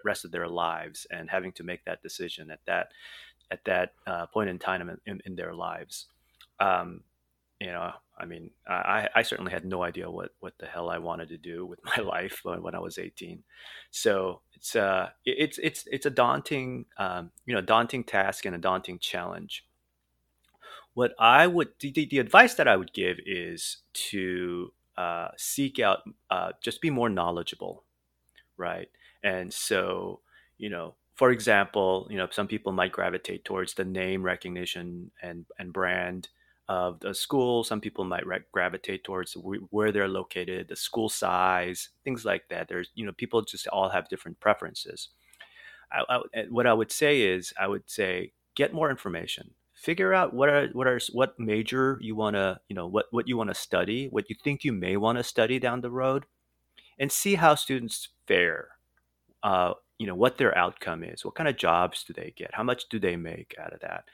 rest 0.04 0.25
of 0.25 0.30
their 0.33 0.49
lives, 0.49 1.07
and 1.11 1.30
having 1.30 1.52
to 1.52 1.62
make 1.62 1.85
that 1.85 2.02
decision 2.02 2.50
at 2.50 2.61
that 2.66 2.90
at 3.50 3.64
that 3.64 3.95
uh, 4.07 4.26
point 4.26 4.50
in 4.50 4.59
time 4.59 4.99
in, 5.07 5.21
in, 5.25 5.35
their 5.35 5.54
lives. 5.54 6.07
Um, 6.61 7.02
you 7.61 7.68
know, 7.68 7.92
I 8.18 8.25
mean, 8.26 8.50
I, 8.68 9.09
I 9.14 9.23
certainly 9.23 9.52
had 9.52 9.64
no 9.64 9.83
idea 9.83 10.11
what, 10.11 10.30
what 10.40 10.52
the 10.59 10.66
hell 10.66 10.90
I 10.90 10.99
wanted 10.99 11.30
to 11.30 11.38
do 11.38 11.64
with 11.66 11.80
my 11.97 12.02
life 12.02 12.40
when, 12.42 12.62
when 12.62 12.75
I 12.75 12.78
was 12.78 12.99
18. 12.99 13.42
So 13.90 14.42
it's, 14.54 14.76
uh, 14.76 15.09
it's, 15.25 15.59
it's, 15.59 15.88
it's 15.90 16.07
a 16.07 16.11
daunting, 16.11 16.85
um, 16.99 17.30
you 17.47 17.54
know, 17.54 17.61
daunting 17.61 18.04
task 18.04 18.45
and 18.45 18.54
a 18.54 18.59
daunting 18.59 18.99
challenge 18.99 19.64
what 20.99 21.14
I 21.17 21.47
would 21.47 21.69
the, 21.78 21.93
the 21.93 22.19
advice 22.19 22.55
that 22.55 22.67
I 22.67 22.75
would 22.75 22.93
give 22.93 23.19
is 23.25 23.76
to 24.11 24.73
uh, 24.97 25.28
seek 25.37 25.78
out 25.78 26.00
uh, 26.28 26.50
just 26.61 26.81
be 26.81 26.90
more 26.90 27.09
knowledgeable, 27.09 27.85
right? 28.57 28.88
And 29.23 29.55
so 29.55 30.23
you 30.57 30.69
know, 30.69 30.97
for 31.14 31.31
example, 31.31 32.09
you 32.11 32.17
know, 32.17 32.26
some 32.33 32.49
people 32.49 32.73
might 32.73 32.90
gravitate 32.90 33.45
towards 33.45 33.75
the 33.75 33.85
name 33.85 34.25
recognition 34.25 35.12
and 35.23 35.47
and 35.61 35.73
brand 35.73 36.31
of 36.69 36.99
the 36.99 37.14
school. 37.14 37.62
Some 37.62 37.81
people 37.81 38.05
might 38.05 38.26
re- 38.26 38.50
gravitate 38.50 39.05
towards 39.05 39.35
where 39.71 39.93
they're 39.93 40.09
located, 40.09 40.67
the 40.67 40.75
school 40.75 41.09
size, 41.09 41.90
things 42.02 42.25
like 42.25 42.49
that. 42.49 42.67
There's 42.67 42.90
you 42.97 43.07
know, 43.07 43.12
people 43.12 43.40
just 43.43 43.69
all 43.69 43.88
have 43.88 44.09
different 44.09 44.40
preferences. 44.40 45.11
I, 45.93 46.02
I, 46.35 46.43
what 46.50 46.67
I 46.67 46.75
would 46.75 46.90
say 46.90 47.21
is, 47.21 47.52
I 47.57 47.69
would 47.69 47.88
say 47.88 48.33
get 48.57 48.75
more 48.75 48.90
information 48.90 49.55
figure 49.78 50.12
out 50.12 50.35
what 50.35 50.49
are 50.49 50.68
what 50.73 50.88
are 50.88 50.99
what 51.12 51.38
major 51.38 51.99
you 52.00 52.16
want 52.16 52.35
to 52.35 52.58
you 52.68 52.75
know 52.75 52.87
what 52.88 53.06
what 53.12 53.28
you 53.28 53.37
want 53.37 53.49
to 53.49 53.54
study 53.54 54.08
what 54.11 54.28
you 54.28 54.35
think 54.42 54.64
you 54.64 54.73
may 54.73 54.97
want 54.97 55.16
to 55.16 55.23
study 55.23 55.58
down 55.61 55.80
the 55.80 55.90
road 55.90 56.26
and 56.99 57.12
see 57.12 57.37
how 57.37 57.54
students 57.54 58.08
fare 58.26 58.70
uh, 59.44 59.73
you 59.99 60.06
know 60.06 60.16
what 60.16 60.37
their 60.37 60.56
outcome 60.58 61.04
is 61.04 61.25
what 61.25 61.37
kind 61.37 61.49
of 61.49 61.56
jobs 61.56 62.02
do 62.02 62.12
they 62.12 62.32
get 62.37 62.50
how 62.52 62.64
much 62.64 62.88
do 62.88 62.99
they 62.99 63.14
make 63.14 63.54
out 63.61 63.73
of 63.73 63.80
that 63.80 64.04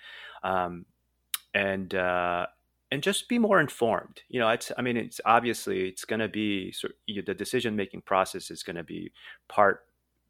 um, 0.43 0.85
and 1.55 1.95
uh, 1.95 2.47
and 2.91 3.03
just 3.03 3.27
be 3.27 3.39
more 3.39 3.59
informed 3.59 4.21
you 4.29 4.39
know 4.39 4.51
it's 4.51 4.71
i 4.77 4.83
mean 4.83 4.99
it's 4.99 5.21
obviously 5.25 5.89
it's 5.89 6.05
going 6.05 6.21
to 6.21 6.29
be 6.29 6.75
the 7.09 7.35
decision 7.35 7.75
making 7.75 8.03
process 8.03 8.51
is 8.51 8.63
going 8.63 8.77
to 8.77 8.85
be 8.85 9.11
part 9.49 9.87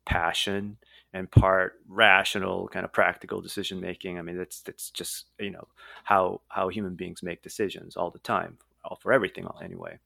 passion 0.07 0.77
and 1.15 1.31
part 1.31 1.75
rational 1.89 2.69
kind 2.69 2.85
of 2.85 2.93
practical 2.93 3.41
decision 3.41 3.81
making 3.81 4.19
i 4.19 4.23
mean 4.23 4.37
that's 4.37 4.61
that's 4.61 4.91
just 4.91 5.27
you 5.39 5.51
know 5.51 5.67
how 6.03 6.41
how 6.49 6.69
human 6.69 6.95
beings 6.95 7.23
make 7.23 7.41
decisions 7.43 7.97
all 7.97 8.11
the 8.11 8.19
time 8.19 8.59
all 8.85 8.99
for 9.01 9.13
everything 9.15 9.47
anyway. 9.63 9.99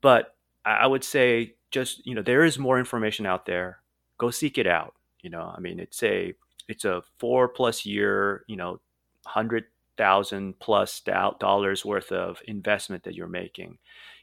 But 0.00 0.34
i 0.64 0.86
would 0.86 1.04
say 1.04 1.54
just 1.70 2.06
you 2.06 2.14
know 2.14 2.22
there 2.22 2.44
is 2.44 2.58
more 2.58 2.78
information 2.78 3.26
out 3.26 3.44
there. 3.44 3.80
Go 4.16 4.30
seek 4.30 4.56
it 4.56 4.66
out 4.66 4.94
you 5.20 5.28
know. 5.28 5.52
I 5.54 5.60
mean 5.60 5.78
it's 5.80 6.02
a 6.02 6.34
it's 6.68 6.84
a 6.84 7.02
four 7.18 7.48
plus 7.48 7.84
year 7.84 8.44
you 8.46 8.56
know 8.56 8.80
hundred 9.26 9.64
thousand 9.96 10.58
plus 10.60 11.00
dollars 11.00 11.84
worth 11.84 12.12
of 12.12 12.40
investment 12.46 13.02
that 13.04 13.14
you're 13.14 13.26
making 13.26 13.78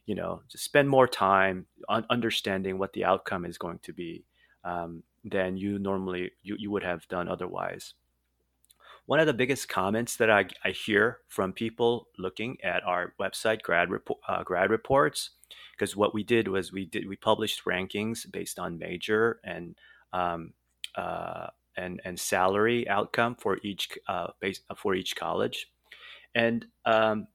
you 0.05 0.15
know. 0.15 0.41
To 0.49 0.57
spend 0.57 0.89
more 0.89 1.07
time 1.07 1.65
on 1.89 2.05
understanding 2.09 2.77
what 2.77 2.93
the 2.93 3.05
outcome 3.05 3.45
is 3.45 3.57
going 3.57 3.79
to 3.79 3.93
be. 3.93 4.23
Um, 4.63 5.03
than 5.25 5.57
you 5.57 5.79
normally 5.79 6.31
you, 6.43 6.55
you 6.57 6.71
would 6.71 6.83
have 6.83 7.07
done 7.07 7.27
otherwise. 7.27 7.95
One 9.07 9.19
of 9.19 9.27
the 9.27 9.33
biggest 9.33 9.67
comments 9.69 10.15
that 10.17 10.31
I, 10.31 10.45
I 10.63 10.71
hear 10.71 11.19
from 11.27 11.53
people 11.53 12.07
looking 12.17 12.57
at 12.63 12.83
our 12.83 13.13
website 13.19 13.61
grad 13.61 13.91
report, 13.91 14.19
uh, 14.27 14.43
grad 14.43 14.71
reports, 14.71 15.31
because 15.71 15.95
what 15.95 16.13
we 16.13 16.23
did 16.23 16.47
was 16.47 16.71
we 16.71 16.85
did 16.85 17.07
we 17.07 17.15
published 17.15 17.65
rankings 17.65 18.31
based 18.31 18.57
on 18.57 18.79
major 18.79 19.39
and 19.43 19.75
um, 20.13 20.53
uh, 20.95 21.47
and 21.75 22.01
and 22.05 22.19
salary 22.19 22.87
outcome 22.87 23.35
for 23.35 23.59
each 23.63 23.89
uh, 24.07 24.27
base, 24.39 24.61
for 24.75 24.95
each 24.95 25.15
college, 25.15 25.71
and 26.33 26.65
um, 26.85 27.27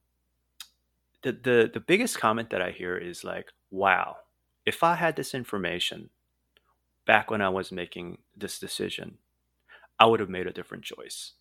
the 1.23 1.33
the 1.33 1.71
the 1.73 1.81
biggest 1.81 2.19
comment 2.19 2.51
that 2.51 2.63
I 2.63 2.71
hear 2.71 2.97
is 2.97 3.23
like, 3.23 3.47
"Wow, 3.71 4.17
if 4.67 4.83
I 4.83 4.95
had 4.97 5.15
this 5.15 5.35
information 5.35 6.11
back 7.11 7.29
when 7.29 7.43
I 7.43 7.49
was 7.49 7.73
making 7.73 8.19
this 8.37 8.61
decision, 8.61 9.19
I 9.99 10.07
would 10.07 10.21
have 10.21 10.29
made 10.29 10.47
a 10.47 10.53
different 10.53 10.85
choice. 10.85 11.33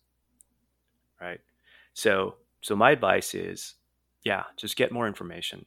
Right. 1.20 1.38
So, 1.94 2.38
so 2.60 2.74
my 2.74 2.90
advice 2.90 3.36
is, 3.36 3.74
yeah, 4.24 4.42
just 4.56 4.74
get 4.74 4.90
more 4.90 5.06
information, 5.06 5.64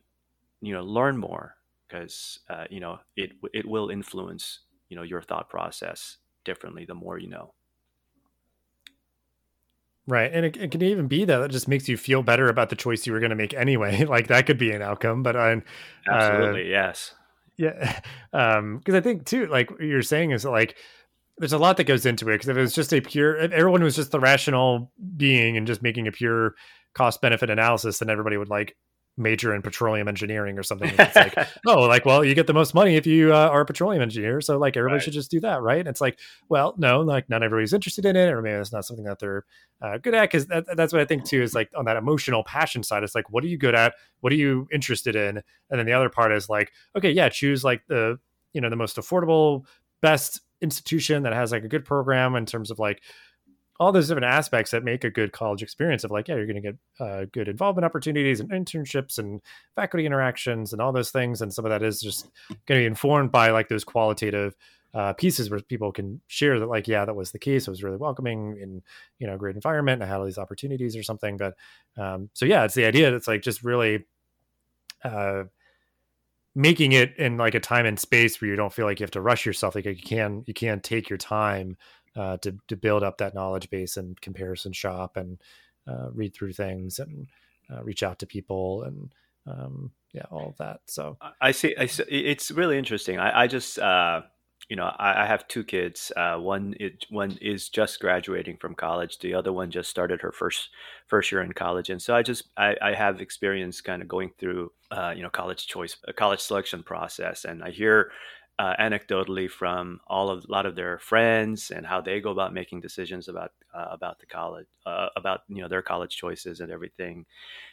you 0.60 0.74
know, 0.74 0.83
learn 0.83 1.17
more 1.17 1.55
because, 1.88 2.39
uh, 2.50 2.65
you 2.69 2.81
know, 2.81 3.00
it, 3.15 3.31
it 3.53 3.65
will 3.65 3.89
influence, 3.91 4.60
you 4.89 4.98
know, 4.98 5.03
your 5.03 5.22
thought 5.22 5.50
process 5.50 6.17
differently 6.43 6.83
the 6.83 6.95
more 6.95 7.17
you 7.17 7.29
know. 7.29 7.53
Right. 10.05 10.29
And 10.33 10.45
it, 10.45 10.57
it, 10.57 10.72
can 10.72 10.81
even 10.81 11.07
be 11.07 11.24
that 11.24 11.41
it 11.43 11.51
just 11.51 11.69
makes 11.69 11.88
you 11.88 11.95
feel 11.95 12.24
better 12.24 12.50
about 12.50 12.69
the 12.69 12.75
choice 12.75 13.07
you 13.07 13.13
were 13.13 13.22
going 13.22 13.29
to 13.29 13.38
make 13.38 13.53
anyway. 13.53 14.03
like 14.15 14.27
that 14.27 14.48
could 14.48 14.57
be 14.57 14.72
an 14.72 14.81
outcome, 14.81 15.24
but 15.24 15.38
I, 15.38 15.62
absolutely, 16.10 16.63
uh, 16.63 16.81
yes. 16.81 17.15
Yeah. 17.57 18.00
Um, 18.36 18.79
because 18.79 18.95
I 18.95 19.01
think 19.01 19.27
too, 19.27 19.45
like 19.45 19.69
you're 19.79 20.01
saying 20.01 20.31
is 20.31 20.43
like 20.43 20.75
there's 21.38 21.53
a 21.53 21.60
lot 21.60 21.77
that 21.77 21.83
goes 21.83 22.03
into 22.07 22.27
it. 22.29 22.33
Because 22.33 22.50
if 22.50 22.57
it 22.57 22.62
was 22.62 22.74
just 22.74 22.91
a 22.91 23.00
pure, 23.00 23.36
if 23.38 23.51
everyone 23.51 23.83
was 23.83 23.95
just 23.95 24.10
the 24.10 24.19
rational 24.19 24.91
being 25.15 25.55
and 25.55 25.67
just 25.67 25.83
making 25.83 26.07
a 26.07 26.12
pure 26.12 26.55
cost 26.95 27.22
benefit 27.22 27.51
analysis, 27.51 28.00
then 28.00 28.10
everybody 28.10 28.38
would 28.38 28.50
like 28.50 28.75
major 29.15 29.53
in 29.53 29.62
petroleum 29.62 30.08
engineering 30.08 30.58
or 30.58 30.63
something. 30.63 30.91
It's 30.98 31.15
like, 31.15 31.38
oh, 31.67 31.82
like, 31.82 32.05
well, 32.05 32.25
you 32.25 32.34
get 32.34 32.48
the 32.48 32.53
most 32.53 32.74
money 32.74 32.96
if 32.96 33.05
you 33.05 33.34
uh, 33.34 33.48
are 33.50 33.62
a 33.62 33.65
petroleum 33.65 34.01
engineer. 34.01 34.41
So 34.41 34.58
like 34.58 34.75
everybody 34.75 34.96
right. 34.96 35.03
should 35.03 35.13
just 35.13 35.29
do 35.29 35.39
that. 35.41 35.62
Right. 35.62 35.79
And 35.79 35.88
it's 35.88 36.01
like, 36.01 36.20
well, 36.50 36.74
no, 36.77 37.01
like 37.01 37.29
not 37.29 37.43
everybody's 37.43 37.74
interested 37.74 38.05
in 38.05 38.15
it 38.15 38.29
or 38.29 38.41
maybe 38.41 38.55
it's 38.55 38.72
not 38.72 38.86
something 38.86 39.05
that 39.05 39.20
they're 39.20 39.46
uh, 39.82 39.98
good 39.98 40.15
at. 40.15 40.32
Cause 40.32 40.48
that, 40.48 40.65
that's 40.75 40.93
what 40.93 41.01
I 41.01 41.05
think 41.05 41.25
too, 41.25 41.43
is 41.43 41.53
like 41.53 41.70
on 41.75 41.86
that 41.86 41.98
emotional 41.98 42.43
passion 42.43 42.82
side, 42.82 43.03
it's 43.03 43.15
like, 43.15 43.29
what 43.29 43.43
are 43.43 43.48
you 43.48 43.58
good 43.58 43.75
at? 43.75 43.93
What 44.22 44.34
are 44.34 44.38
you 44.38 44.67
interested 44.72 45.15
in? 45.15 45.38
And 45.70 45.79
then 45.79 45.86
the 45.86 45.93
other 45.93 46.10
part 46.10 46.32
is 46.32 46.50
like, 46.50 46.72
okay, 46.96 47.12
yeah, 47.12 47.29
choose 47.29 47.63
like 47.63 47.86
the, 47.88 48.20
you 48.53 48.62
know, 48.62 48.70
the 48.70 48.75
most 48.75 48.98
affordable, 48.98 49.65
best 50.01 50.41
institution 50.62 51.24
that 51.24 51.34
has 51.34 51.51
like 51.51 51.63
a 51.63 51.67
good 51.67 51.86
program 51.86 52.36
in 52.36 52.46
terms 52.46 52.72
of 52.72 52.79
like 52.79 53.03
all 53.80 53.92
those 53.92 54.08
different 54.08 54.25
aspects 54.25 54.72
that 54.72 54.84
make 54.84 55.03
a 55.03 55.10
good 55.10 55.32
college 55.32 55.63
experience 55.63 56.03
of 56.03 56.12
like 56.12 56.27
yeah 56.27 56.36
you're 56.36 56.46
going 56.46 56.62
to 56.62 56.62
get 56.62 56.77
uh, 57.00 57.25
good 57.32 57.48
involvement 57.48 57.86
opportunities 57.86 58.39
and 58.39 58.50
internships 58.51 59.18
and 59.18 59.42
faculty 59.75 60.06
interactions 60.06 60.74
and 60.74 60.82
all 60.82 60.92
those 60.92 61.12
things 61.12 61.42
and 61.42 61.53
some 61.53 61.65
of 61.65 61.70
that 61.70 61.84
is 61.84 62.01
just 62.01 62.30
going 62.65 62.80
to 62.80 62.84
be 62.84 62.86
informed 62.86 63.32
by 63.32 63.50
like 63.50 63.70
those 63.70 63.84
qualitative 63.84 64.56
uh, 64.94 65.12
pieces 65.13 65.50
where 65.50 65.60
people 65.60 65.92
can 65.92 66.22
share 66.27 66.60
that 66.60 66.68
like 66.68 66.88
yeah 66.88 67.03
that 67.03 67.15
was 67.15 67.32
the 67.32 67.39
case 67.39 67.68
it 67.68 67.72
was 67.72 67.84
really 67.84 67.98
welcoming 67.98 68.60
and 68.62 68.84
you 69.18 69.25
know 69.25 69.38
great 69.38 69.56
environment 69.56 70.03
i 70.03 70.06
had 70.06 70.18
all 70.18 70.25
these 70.25 70.38
opportunities 70.38 70.96
or 70.96 71.01
something 71.01 71.36
but 71.36 71.56
um, 71.98 72.30
so 72.34 72.46
yeah 72.46 72.63
it's 72.63 72.75
the 72.75 72.86
idea 72.86 73.10
that's 73.10 73.27
like 73.27 73.42
just 73.42 73.63
really 73.63 74.06
uh, 75.03 75.44
making 76.56 76.92
it 76.92 77.18
in 77.18 77.38
like 77.38 77.56
a 77.56 77.60
time 77.60 77.86
and 77.86 78.00
space 78.00 78.39
where 78.39 78.50
you 78.50 78.56
don't 78.56 78.72
feel 78.72 78.86
like 78.86 79.00
you 79.00 79.03
have 79.03 79.12
to 79.12 79.22
rush 79.22 79.46
yourself 79.46 79.74
like 79.74 79.86
you 79.86 79.96
can 79.96 80.44
you 80.46 80.53
can 80.53 80.80
take 80.80 81.10
your 81.10 81.18
time 81.18 81.75
uh, 82.15 82.38
to 82.38 82.58
to 82.67 82.75
build 82.75 83.03
up 83.03 83.17
that 83.17 83.34
knowledge 83.34 83.70
base 83.70 83.98
and 83.98 84.20
comparison 84.22 84.74
shop 84.74 85.17
and 85.17 85.39
uh, 85.88 86.10
read 86.12 86.34
through 86.34 86.53
things 86.53 87.00
and 87.00 87.27
uh, 87.72 87.84
reach 87.84 88.03
out 88.03 88.20
to 88.20 88.25
people 88.25 88.84
and 88.84 89.13
um, 89.46 89.91
yeah, 90.13 90.25
all 90.29 90.48
of 90.48 90.58
that. 90.58 90.82
So 90.88 91.17
I 91.41 91.51
see. 91.51 91.75
I 91.77 91.88
see. 91.88 92.03
It's 92.03 92.51
really 92.51 92.77
interesting. 92.77 93.17
I, 93.17 93.43
I 93.43 93.48
just, 93.48 93.79
uh, 93.79 94.22
you 94.70 94.75
know, 94.75 94.86
I, 94.86 95.24
I 95.24 95.25
have 95.25 95.48
two 95.48 95.63
kids. 95.63 96.12
Uh, 96.15 96.38
one, 96.38 96.75
it, 96.79 97.05
one 97.10 97.38
is 97.41 97.67
just 97.67 98.00
graduating 98.00 98.58
from 98.58 98.75
college. 98.75 99.20
The 99.20 99.34
other 99.34 99.51
one 99.51 99.72
just 99.72 99.89
started 99.89 100.22
her 100.22 100.32
first 100.32 100.70
first 101.08 101.32
year 101.32 101.41
in 101.41 101.51
college, 101.53 101.89
and 101.89 102.01
so 102.01 102.15
I 102.15 102.22
just, 102.22 102.43
I, 102.58 102.75
I 102.82 102.93
have 102.93 103.22
experience 103.22 103.82
kind 103.82 104.01
of 104.01 104.08
going 104.08 104.32
through, 104.38 104.72
uh, 104.91 105.13
you 105.15 105.24
know, 105.24 105.29
college 105.29 105.67
choice, 105.67 105.98
college 106.15 106.39
selection 106.39 106.84
process, 106.84 107.43
and 107.43 107.63
I 107.63 107.72
hear 107.72 108.12
uh, 108.60 108.75
anecdotally 108.79 109.50
from 109.50 110.00
all 110.07 110.29
of 110.29 110.45
a 110.45 110.51
lot 110.51 110.65
of 110.65 110.75
their 110.75 111.00
friends 111.00 111.72
and 111.72 111.86
how 111.86 112.00
they 112.01 112.22
go 112.22 112.31
about 112.31 112.53
making 112.53 112.81
decisions 112.81 113.27
about 113.27 113.51
uh, 113.74 113.88
about 113.91 114.19
the 114.19 114.25
college 114.25 114.67
uh, 114.86 115.07
about 115.15 115.41
you 115.48 115.62
know 115.62 115.67
their 115.67 115.81
college 115.81 116.15
choices 116.15 116.60
and 116.60 116.72
everything. 116.72 117.25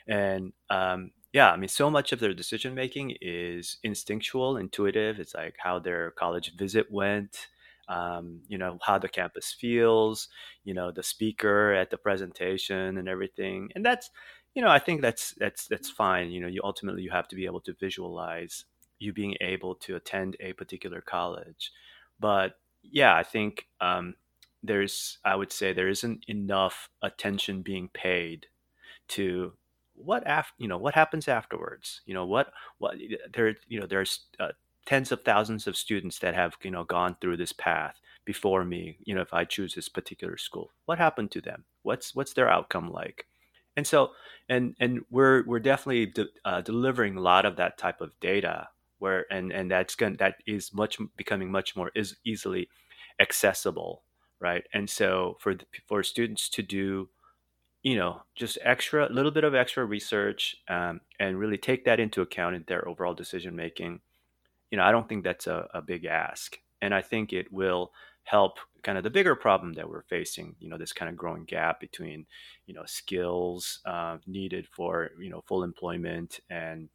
And 0.07 0.53
um, 0.71 1.13
yeah 1.33 1.53
i 1.53 1.57
mean 1.57 1.69
so 1.69 1.89
much 1.89 2.13
of 2.13 2.19
their 2.19 2.35
decision 2.35 2.75
making 2.75 3.17
is 3.21 3.79
instinctual 3.85 4.57
intuitive. 4.57 5.21
It's 5.21 5.35
like 5.35 5.55
how 5.59 5.79
their 5.79 6.11
college 6.13 6.55
visit 6.57 6.91
went 6.91 7.49
um, 7.89 8.43
you 8.49 8.59
know 8.59 8.79
how 8.83 8.99
the 8.99 9.09
campus 9.09 9.53
feels 9.53 10.29
you 10.65 10.75
know 10.75 10.91
the 10.93 11.03
speaker 11.03 11.73
at 11.73 11.91
the 11.91 11.99
presentation 11.99 12.99
and 12.99 13.09
everything. 13.09 13.71
And 13.75 13.85
that's 13.85 14.11
you 14.55 14.63
know 14.63 14.69
i 14.69 14.79
think 14.79 15.03
that's 15.03 15.33
that's 15.35 15.67
that's 15.69 15.91
fine. 15.91 16.31
You 16.31 16.41
know 16.41 16.49
you 16.49 16.61
ultimately 16.65 17.03
you 17.03 17.11
have 17.11 17.29
to 17.29 17.37
be 17.37 17.47
able 17.47 17.61
to 17.63 17.75
visualize 17.75 18.65
you 19.01 19.13
being 19.13 19.37
able 19.41 19.75
to 19.75 19.97
attend 19.97 20.37
a 20.39 20.53
particular 20.53 21.01
college. 21.01 21.73
But 22.21 22.55
yeah, 22.83 23.17
I 23.17 23.25
think 23.25 23.67
um, 23.81 24.15
there's, 24.63 25.19
I 25.25 25.35
would 25.35 25.51
say, 25.51 25.73
there 25.73 25.89
isn't 25.89 26.25
enough 26.29 26.89
attention 27.03 27.63
being 27.63 27.89
paid 27.93 28.47
to 29.09 29.55
what 29.95 30.27
after, 30.27 30.55
you 30.59 30.69
know, 30.69 30.79
what 30.79 30.95
happens 30.95 31.29
afterwards. 31.29 32.03
You 32.07 32.15
know, 32.15 32.27
what 32.27 32.53
what 32.79 32.97
there, 33.35 33.57
you 33.69 33.81
know, 33.81 33.87
there's 33.87 34.21
uh, 34.39 34.53
tens 34.87 35.13
of 35.13 35.23
thousands 35.23 35.67
of 35.67 35.77
students 35.77 36.19
that 36.21 36.35
have 36.35 36.57
you 36.63 36.71
know 36.71 36.85
gone 36.85 37.17
through 37.21 37.37
this 37.37 37.53
path 37.53 38.01
before 38.25 38.65
me. 38.65 38.99
You 39.05 39.15
know, 39.15 39.23
if 39.23 39.35
I 39.35 39.45
choose 39.45 39.75
this 39.75 39.89
particular 39.89 40.37
school, 40.37 40.71
what 40.87 40.99
happened 40.99 41.31
to 41.33 41.41
them? 41.41 41.65
What's 41.83 42.15
what's 42.15 42.35
their 42.35 42.51
outcome 42.51 42.91
like? 42.91 43.27
And 43.77 43.87
so, 43.87 44.11
and 44.49 44.75
and 44.81 45.01
we're 45.11 45.45
we're 45.47 45.61
definitely 45.61 46.07
de- 46.07 46.29
uh, 46.45 46.61
delivering 46.61 47.17
a 47.17 47.21
lot 47.21 47.47
of 47.47 47.57
that 47.57 47.79
type 47.79 48.01
of 48.01 48.13
data 48.21 48.69
where 49.01 49.27
and 49.33 49.53
and 49.53 49.71
that's 49.71 49.97
going 49.97 50.17
that 50.17 50.37
is 50.47 50.73
much 50.73 50.99
becoming 51.17 51.51
much 51.51 51.77
more 51.77 51.91
is 51.95 52.17
easily 52.25 52.69
accessible 53.21 54.03
right? 54.41 54.65
And 54.73 54.89
so 54.89 55.37
for 55.39 55.55
the, 55.55 55.65
for 55.87 56.03
students 56.03 56.49
to 56.51 56.63
do 56.63 57.09
you 57.83 57.97
know 57.97 58.21
just 58.35 58.59
extra 58.63 59.09
a 59.09 59.13
little 59.13 59.31
bit 59.31 59.45
of 59.45 59.55
extra 59.55 59.85
research 59.85 60.57
um, 60.69 61.01
and 61.19 61.39
really 61.39 61.57
take 61.57 61.85
that 61.85 62.01
into 62.01 62.21
account 62.21 62.55
in 62.57 62.65
their 62.67 62.87
overall 62.87 63.15
decision 63.15 63.57
making 63.57 64.01
you 64.71 64.77
know 64.77 64.85
i 64.85 64.93
don't 64.93 65.09
think 65.09 65.25
that's 65.25 65.47
a, 65.47 65.67
a 65.73 65.81
big 65.81 66.05
ask. 66.05 66.59
And 66.83 66.95
i 66.95 67.01
think 67.01 67.33
it 67.33 67.51
will 67.51 67.93
help 68.25 68.59
kind 68.83 68.99
of 68.99 69.05
the 69.05 69.11
bigger 69.11 69.35
problem 69.35 69.73
that 69.75 69.89
we're 69.89 70.03
facing 70.03 70.55
you 70.61 70.69
know 70.69 70.77
this 70.77 70.93
kind 70.93 71.09
of 71.09 71.17
growing 71.17 71.45
gap 71.45 71.81
between 71.81 72.27
you 72.67 72.75
know 72.75 72.85
skills 72.85 73.81
uh, 73.87 74.19
needed 74.27 74.69
for 74.69 75.11
you 75.19 75.31
know 75.31 75.43
full 75.47 75.63
employment 75.63 76.41
and 76.51 76.91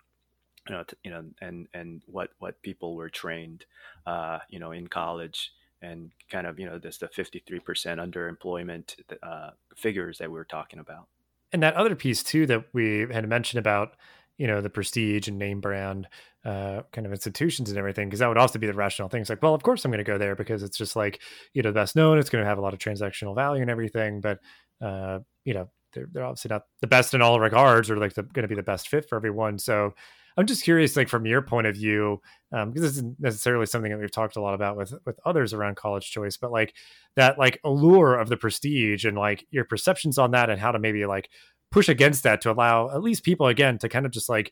you 0.68 0.76
know, 0.76 0.84
t- 0.84 0.98
you 1.04 1.12
know, 1.12 1.24
and 1.42 1.68
and 1.74 2.02
what 2.08 2.30
what 2.40 2.62
people 2.62 2.96
were 2.96 3.10
trained, 3.10 3.66
uh, 4.06 4.40
you 4.50 4.60
know, 4.60 4.72
in 4.72 4.88
college, 4.88 5.52
and 5.82 6.12
kind 6.30 6.48
of 6.48 6.60
you 6.60 6.66
know, 6.66 6.80
this 6.80 6.98
the 6.98 7.08
fifty 7.08 7.44
three 7.46 7.60
percent 7.60 8.00
underemployment 8.00 8.96
uh, 9.22 9.52
figures 9.76 10.18
that 10.18 10.30
we 10.30 10.38
were 10.38 10.46
talking 10.46 10.80
about. 10.80 11.08
And 11.52 11.64
that 11.64 11.76
other 11.76 11.96
piece 11.96 12.24
too 12.24 12.46
that 12.48 12.66
we 12.74 13.08
had 13.12 13.30
mentioned 13.30 13.60
about, 13.60 13.96
you 14.38 14.48
know, 14.48 14.60
the 14.60 14.70
prestige 14.70 15.28
and 15.28 15.38
name 15.38 15.62
brand 15.62 16.08
uh, 16.44 16.82
kind 16.92 17.08
of 17.08 17.14
institutions 17.14 17.70
and 17.70 17.78
everything, 17.78 18.10
because 18.10 18.20
that 18.20 18.28
would 18.28 18.38
also 18.38 18.60
be 18.60 18.68
the 18.68 18.74
rational 18.74 19.08
things 19.08 19.30
like, 19.30 19.42
well, 19.42 19.54
of 19.54 19.64
course 19.64 19.86
I'm 19.86 19.92
going 19.92 20.04
to 20.04 20.12
go 20.12 20.18
there 20.18 20.36
because 20.36 20.64
it's 20.64 20.78
just 20.78 20.96
like, 20.96 21.22
you 21.54 21.62
know, 21.62 21.70
the 21.70 21.80
best 21.80 21.96
known, 21.96 22.18
it's 22.18 22.30
going 22.30 22.44
to 22.44 22.50
have 22.50 22.58
a 22.58 22.62
lot 22.62 22.74
of 22.74 22.80
transactional 22.80 23.36
value 23.36 23.62
and 23.62 23.72
everything. 23.72 24.20
But, 24.20 24.40
uh, 24.82 25.20
you 25.46 25.54
know, 25.54 25.70
they're, 25.94 26.08
they're 26.12 26.26
obviously 26.26 26.50
not 26.50 26.64
the 26.82 26.88
best 26.88 27.14
in 27.14 27.22
all 27.22 27.40
regards 27.40 27.90
or 27.90 27.98
like 27.98 28.14
the, 28.16 28.24
going 28.24 28.44
to 28.44 28.50
be 28.50 28.56
the 28.56 28.64
best 28.64 28.90
fit 28.90 29.08
for 29.08 29.16
everyone. 29.16 29.58
So 29.58 29.94
I'm 30.38 30.46
just 30.46 30.64
curious, 30.64 30.96
like 30.96 31.08
from 31.08 31.26
your 31.26 31.42
point 31.42 31.68
of 31.68 31.76
view, 31.76 32.22
um, 32.52 32.70
because 32.70 32.82
this 32.82 32.92
isn't 32.94 33.20
necessarily 33.20 33.66
something 33.66 33.92
that 33.92 34.00
we've 34.00 34.12
talked 34.12 34.36
a 34.36 34.42
lot 34.42 34.54
about 34.54 34.76
with 34.76 34.94
with 35.06 35.20
others 35.26 35.54
around 35.54 35.76
college 35.78 36.12
choice, 36.12 36.38
but 36.38 36.52
like 36.52 36.74
that 37.16 37.38
like 37.40 37.60
allure 37.64 38.16
of 38.16 38.30
the 38.30 38.38
prestige 38.38 39.06
and 39.06 39.18
like 39.18 39.46
your 39.52 39.64
perceptions 39.64 40.18
on 40.18 40.32
that 40.32 40.50
and 40.50 40.60
how 40.60 40.72
to 40.72 40.80
maybe 40.80 41.06
like 41.06 41.30
push 41.72 41.88
against 41.88 42.24
that 42.24 42.42
to 42.42 42.52
allow 42.52 42.90
at 42.90 43.02
least 43.02 43.24
people 43.24 43.48
again 43.48 43.78
to 43.78 43.90
kind 43.90 44.06
of 44.06 44.12
just 44.12 44.30
like 44.30 44.52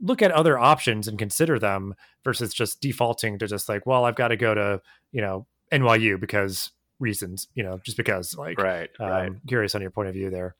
look 0.00 0.22
at 0.22 0.32
other 0.32 0.58
options 0.58 1.06
and 1.06 1.18
consider 1.18 1.58
them 1.58 1.94
versus 2.24 2.52
just 2.52 2.80
defaulting 2.80 3.38
to 3.38 3.46
just 3.46 3.68
like, 3.68 3.86
well, 3.86 4.04
I've 4.04 4.16
got 4.16 4.28
to 4.28 4.36
go 4.36 4.54
to 4.54 4.80
you 5.10 5.20
know 5.20 5.46
NYU 5.72 6.20
because 6.20 6.70
reasons, 7.00 7.48
you 7.54 7.64
know, 7.64 7.80
just 7.84 7.96
because 7.96 8.36
like 8.36 8.58
right, 8.58 8.90
um, 9.00 9.08
right. 9.08 9.32
Curious 9.48 9.74
on 9.74 9.82
your 9.82 9.90
point 9.90 10.08
of 10.08 10.14
view 10.14 10.30
there. 10.30 10.54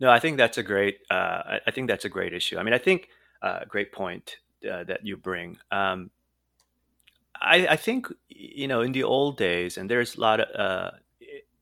No, 0.00 0.10
I 0.10 0.18
think 0.18 0.38
that's 0.38 0.58
a 0.58 0.62
great. 0.62 0.98
Uh, 1.10 1.58
I 1.66 1.70
think 1.70 1.88
that's 1.88 2.04
a 2.04 2.08
great 2.08 2.32
issue. 2.32 2.58
I 2.58 2.62
mean, 2.62 2.74
I 2.74 2.78
think 2.78 3.08
uh, 3.44 3.60
great 3.68 3.92
point 3.92 4.38
uh, 4.70 4.84
that 4.84 5.04
you 5.04 5.16
bring. 5.16 5.58
Um, 5.70 6.10
I, 7.40 7.66
I, 7.66 7.76
think 7.76 8.06
you 8.28 8.66
know 8.66 8.80
in 8.80 8.92
the 8.92 9.02
old 9.02 9.36
days, 9.36 9.76
and 9.76 9.90
there's 9.90 10.16
a 10.16 10.20
lot 10.20 10.40
of 10.40 10.48
uh, 10.58 10.90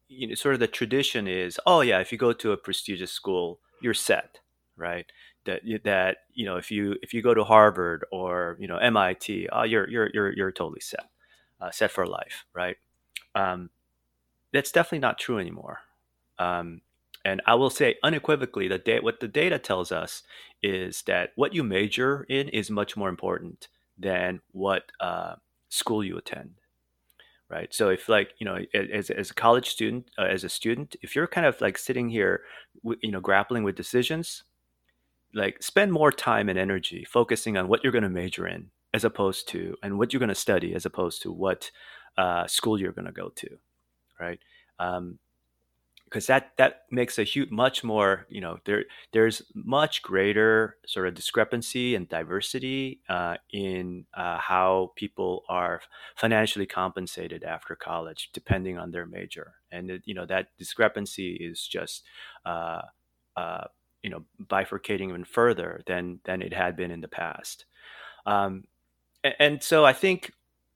you 0.08 0.28
know 0.28 0.34
sort 0.34 0.54
of 0.54 0.60
the 0.60 0.68
tradition 0.68 1.26
is, 1.26 1.58
oh 1.66 1.80
yeah, 1.80 1.98
if 1.98 2.12
you 2.12 2.18
go 2.18 2.32
to 2.32 2.52
a 2.52 2.56
prestigious 2.56 3.10
school, 3.10 3.58
you're 3.80 3.94
set, 3.94 4.38
right? 4.76 5.06
That 5.44 5.62
that 5.82 6.18
you 6.32 6.46
know 6.46 6.56
if 6.56 6.70
you 6.70 6.96
if 7.02 7.12
you 7.12 7.20
go 7.20 7.34
to 7.34 7.42
Harvard 7.42 8.04
or 8.12 8.56
you 8.60 8.68
know 8.68 8.76
MIT, 8.76 9.48
oh, 9.50 9.64
you're 9.64 9.88
you're 9.88 10.10
you're 10.14 10.32
you're 10.32 10.52
totally 10.52 10.80
set, 10.80 11.10
uh, 11.60 11.72
set 11.72 11.90
for 11.90 12.06
life, 12.06 12.44
right? 12.54 12.76
Um, 13.34 13.70
that's 14.52 14.70
definitely 14.70 15.00
not 15.00 15.18
true 15.18 15.38
anymore. 15.38 15.80
Um, 16.38 16.82
and 17.24 17.40
I 17.46 17.54
will 17.54 17.70
say 17.70 17.96
unequivocally 18.02 18.68
that 18.68 18.84
da- 18.84 19.00
what 19.00 19.20
the 19.20 19.28
data 19.28 19.58
tells 19.58 19.92
us 19.92 20.22
is 20.62 21.02
that 21.02 21.30
what 21.36 21.54
you 21.54 21.62
major 21.62 22.24
in 22.28 22.48
is 22.48 22.70
much 22.70 22.96
more 22.96 23.08
important 23.08 23.68
than 23.98 24.40
what 24.52 24.84
uh, 25.00 25.34
school 25.68 26.02
you 26.04 26.16
attend. 26.16 26.54
Right. 27.48 27.72
So 27.74 27.90
if 27.90 28.08
like, 28.08 28.30
you 28.38 28.46
know, 28.46 28.60
as, 28.72 29.10
as 29.10 29.30
a 29.30 29.34
college 29.34 29.68
student, 29.68 30.10
uh, 30.16 30.22
as 30.22 30.42
a 30.42 30.48
student, 30.48 30.96
if 31.02 31.14
you're 31.14 31.26
kind 31.26 31.46
of 31.46 31.60
like 31.60 31.76
sitting 31.76 32.08
here, 32.08 32.40
you 33.02 33.10
know, 33.10 33.20
grappling 33.20 33.62
with 33.62 33.76
decisions, 33.76 34.44
like 35.34 35.62
spend 35.62 35.92
more 35.92 36.10
time 36.10 36.48
and 36.48 36.58
energy 36.58 37.04
focusing 37.04 37.58
on 37.58 37.68
what 37.68 37.82
you're 37.82 37.92
going 37.92 38.04
to 38.04 38.08
major 38.08 38.48
in 38.48 38.70
as 38.94 39.04
opposed 39.04 39.48
to, 39.48 39.76
and 39.82 39.98
what 39.98 40.12
you're 40.12 40.20
going 40.20 40.28
to 40.30 40.34
study 40.34 40.74
as 40.74 40.86
opposed 40.86 41.20
to 41.22 41.30
what 41.30 41.70
uh, 42.16 42.46
school 42.46 42.80
you're 42.80 42.92
going 42.92 43.06
to 43.06 43.12
go 43.12 43.28
to. 43.28 43.58
Right. 44.18 44.38
Um, 44.78 45.18
because 46.12 46.26
that 46.26 46.52
that 46.58 46.82
makes 46.90 47.18
a 47.18 47.24
huge 47.24 47.50
much 47.50 47.82
more 47.82 48.26
you 48.28 48.40
know 48.40 48.58
there 48.66 48.84
there's 49.12 49.40
much 49.54 50.02
greater 50.02 50.76
sort 50.86 51.08
of 51.08 51.14
discrepancy 51.14 51.94
and 51.94 52.06
diversity 52.08 53.00
uh, 53.08 53.36
in 53.50 54.04
uh, 54.12 54.36
how 54.36 54.92
people 54.94 55.42
are 55.48 55.80
financially 56.16 56.66
compensated 56.66 57.42
after 57.44 57.74
college 57.74 58.28
depending 58.34 58.76
on 58.76 58.90
their 58.90 59.06
major. 59.06 59.54
And 59.70 59.90
it, 59.90 60.02
you 60.04 60.12
know 60.12 60.26
that 60.26 60.48
discrepancy 60.58 61.32
is 61.32 61.66
just 61.66 62.04
uh, 62.44 62.82
uh 63.36 63.64
you 64.02 64.10
know 64.10 64.22
bifurcating 64.44 65.08
even 65.08 65.24
further 65.24 65.82
than 65.86 66.20
than 66.24 66.42
it 66.42 66.52
had 66.52 66.76
been 66.76 66.90
in 66.90 67.00
the 67.00 67.08
past. 67.08 67.64
Um, 68.26 68.64
and, 69.24 69.34
and 69.38 69.62
so 69.62 69.86
I 69.86 69.94
think 69.94 70.32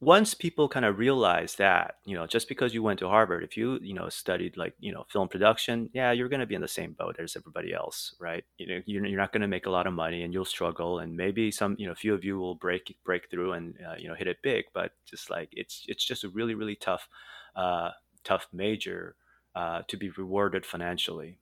once 0.06 0.34
people 0.34 0.68
kind 0.68 0.84
of 0.84 0.98
realize 0.98 1.56
that, 1.56 1.96
you 2.04 2.14
know, 2.14 2.28
just 2.28 2.46
because 2.46 2.72
you 2.72 2.80
went 2.80 2.96
to 2.96 3.08
Harvard, 3.08 3.42
if 3.42 3.56
you, 3.56 3.76
you 3.82 3.92
know, 3.92 4.08
studied 4.08 4.56
like, 4.56 4.72
you 4.78 4.92
know, 4.92 5.04
film 5.08 5.26
production, 5.26 5.90
yeah, 5.92 6.12
you're 6.12 6.28
going 6.28 6.38
to 6.38 6.46
be 6.46 6.54
in 6.54 6.60
the 6.60 6.68
same 6.68 6.92
boat 6.92 7.16
as 7.18 7.34
everybody 7.34 7.74
else, 7.74 8.14
right? 8.20 8.44
You 8.56 8.68
know, 8.68 8.82
you're, 8.86 9.18
not 9.18 9.32
going 9.32 9.40
to 9.40 9.48
make 9.48 9.66
a 9.66 9.70
lot 9.70 9.88
of 9.88 9.92
money 9.92 10.22
and 10.22 10.32
you'll 10.32 10.44
struggle 10.44 11.00
and 11.00 11.16
maybe 11.16 11.50
some, 11.50 11.74
you 11.76 11.86
know, 11.86 11.92
a 11.92 11.96
few 11.96 12.14
of 12.14 12.24
you 12.24 12.38
will 12.38 12.54
break, 12.54 12.96
break 13.04 13.28
through 13.28 13.54
and, 13.54 13.74
uh, 13.84 13.96
you 13.98 14.06
know, 14.06 14.14
hit 14.14 14.28
it 14.28 14.36
big, 14.42 14.66
but 14.72 14.92
just 15.10 15.28
like, 15.28 15.48
it's, 15.50 15.84
it's 15.88 16.04
just 16.04 16.22
a 16.22 16.28
really, 16.28 16.54
really 16.54 16.76
tough, 16.76 17.08
uh, 17.56 17.90
tough 18.22 18.46
major, 18.52 19.16
uh, 19.56 19.82
to 19.88 19.96
be 19.96 20.10
rewarded 20.10 20.64
financially. 20.64 21.36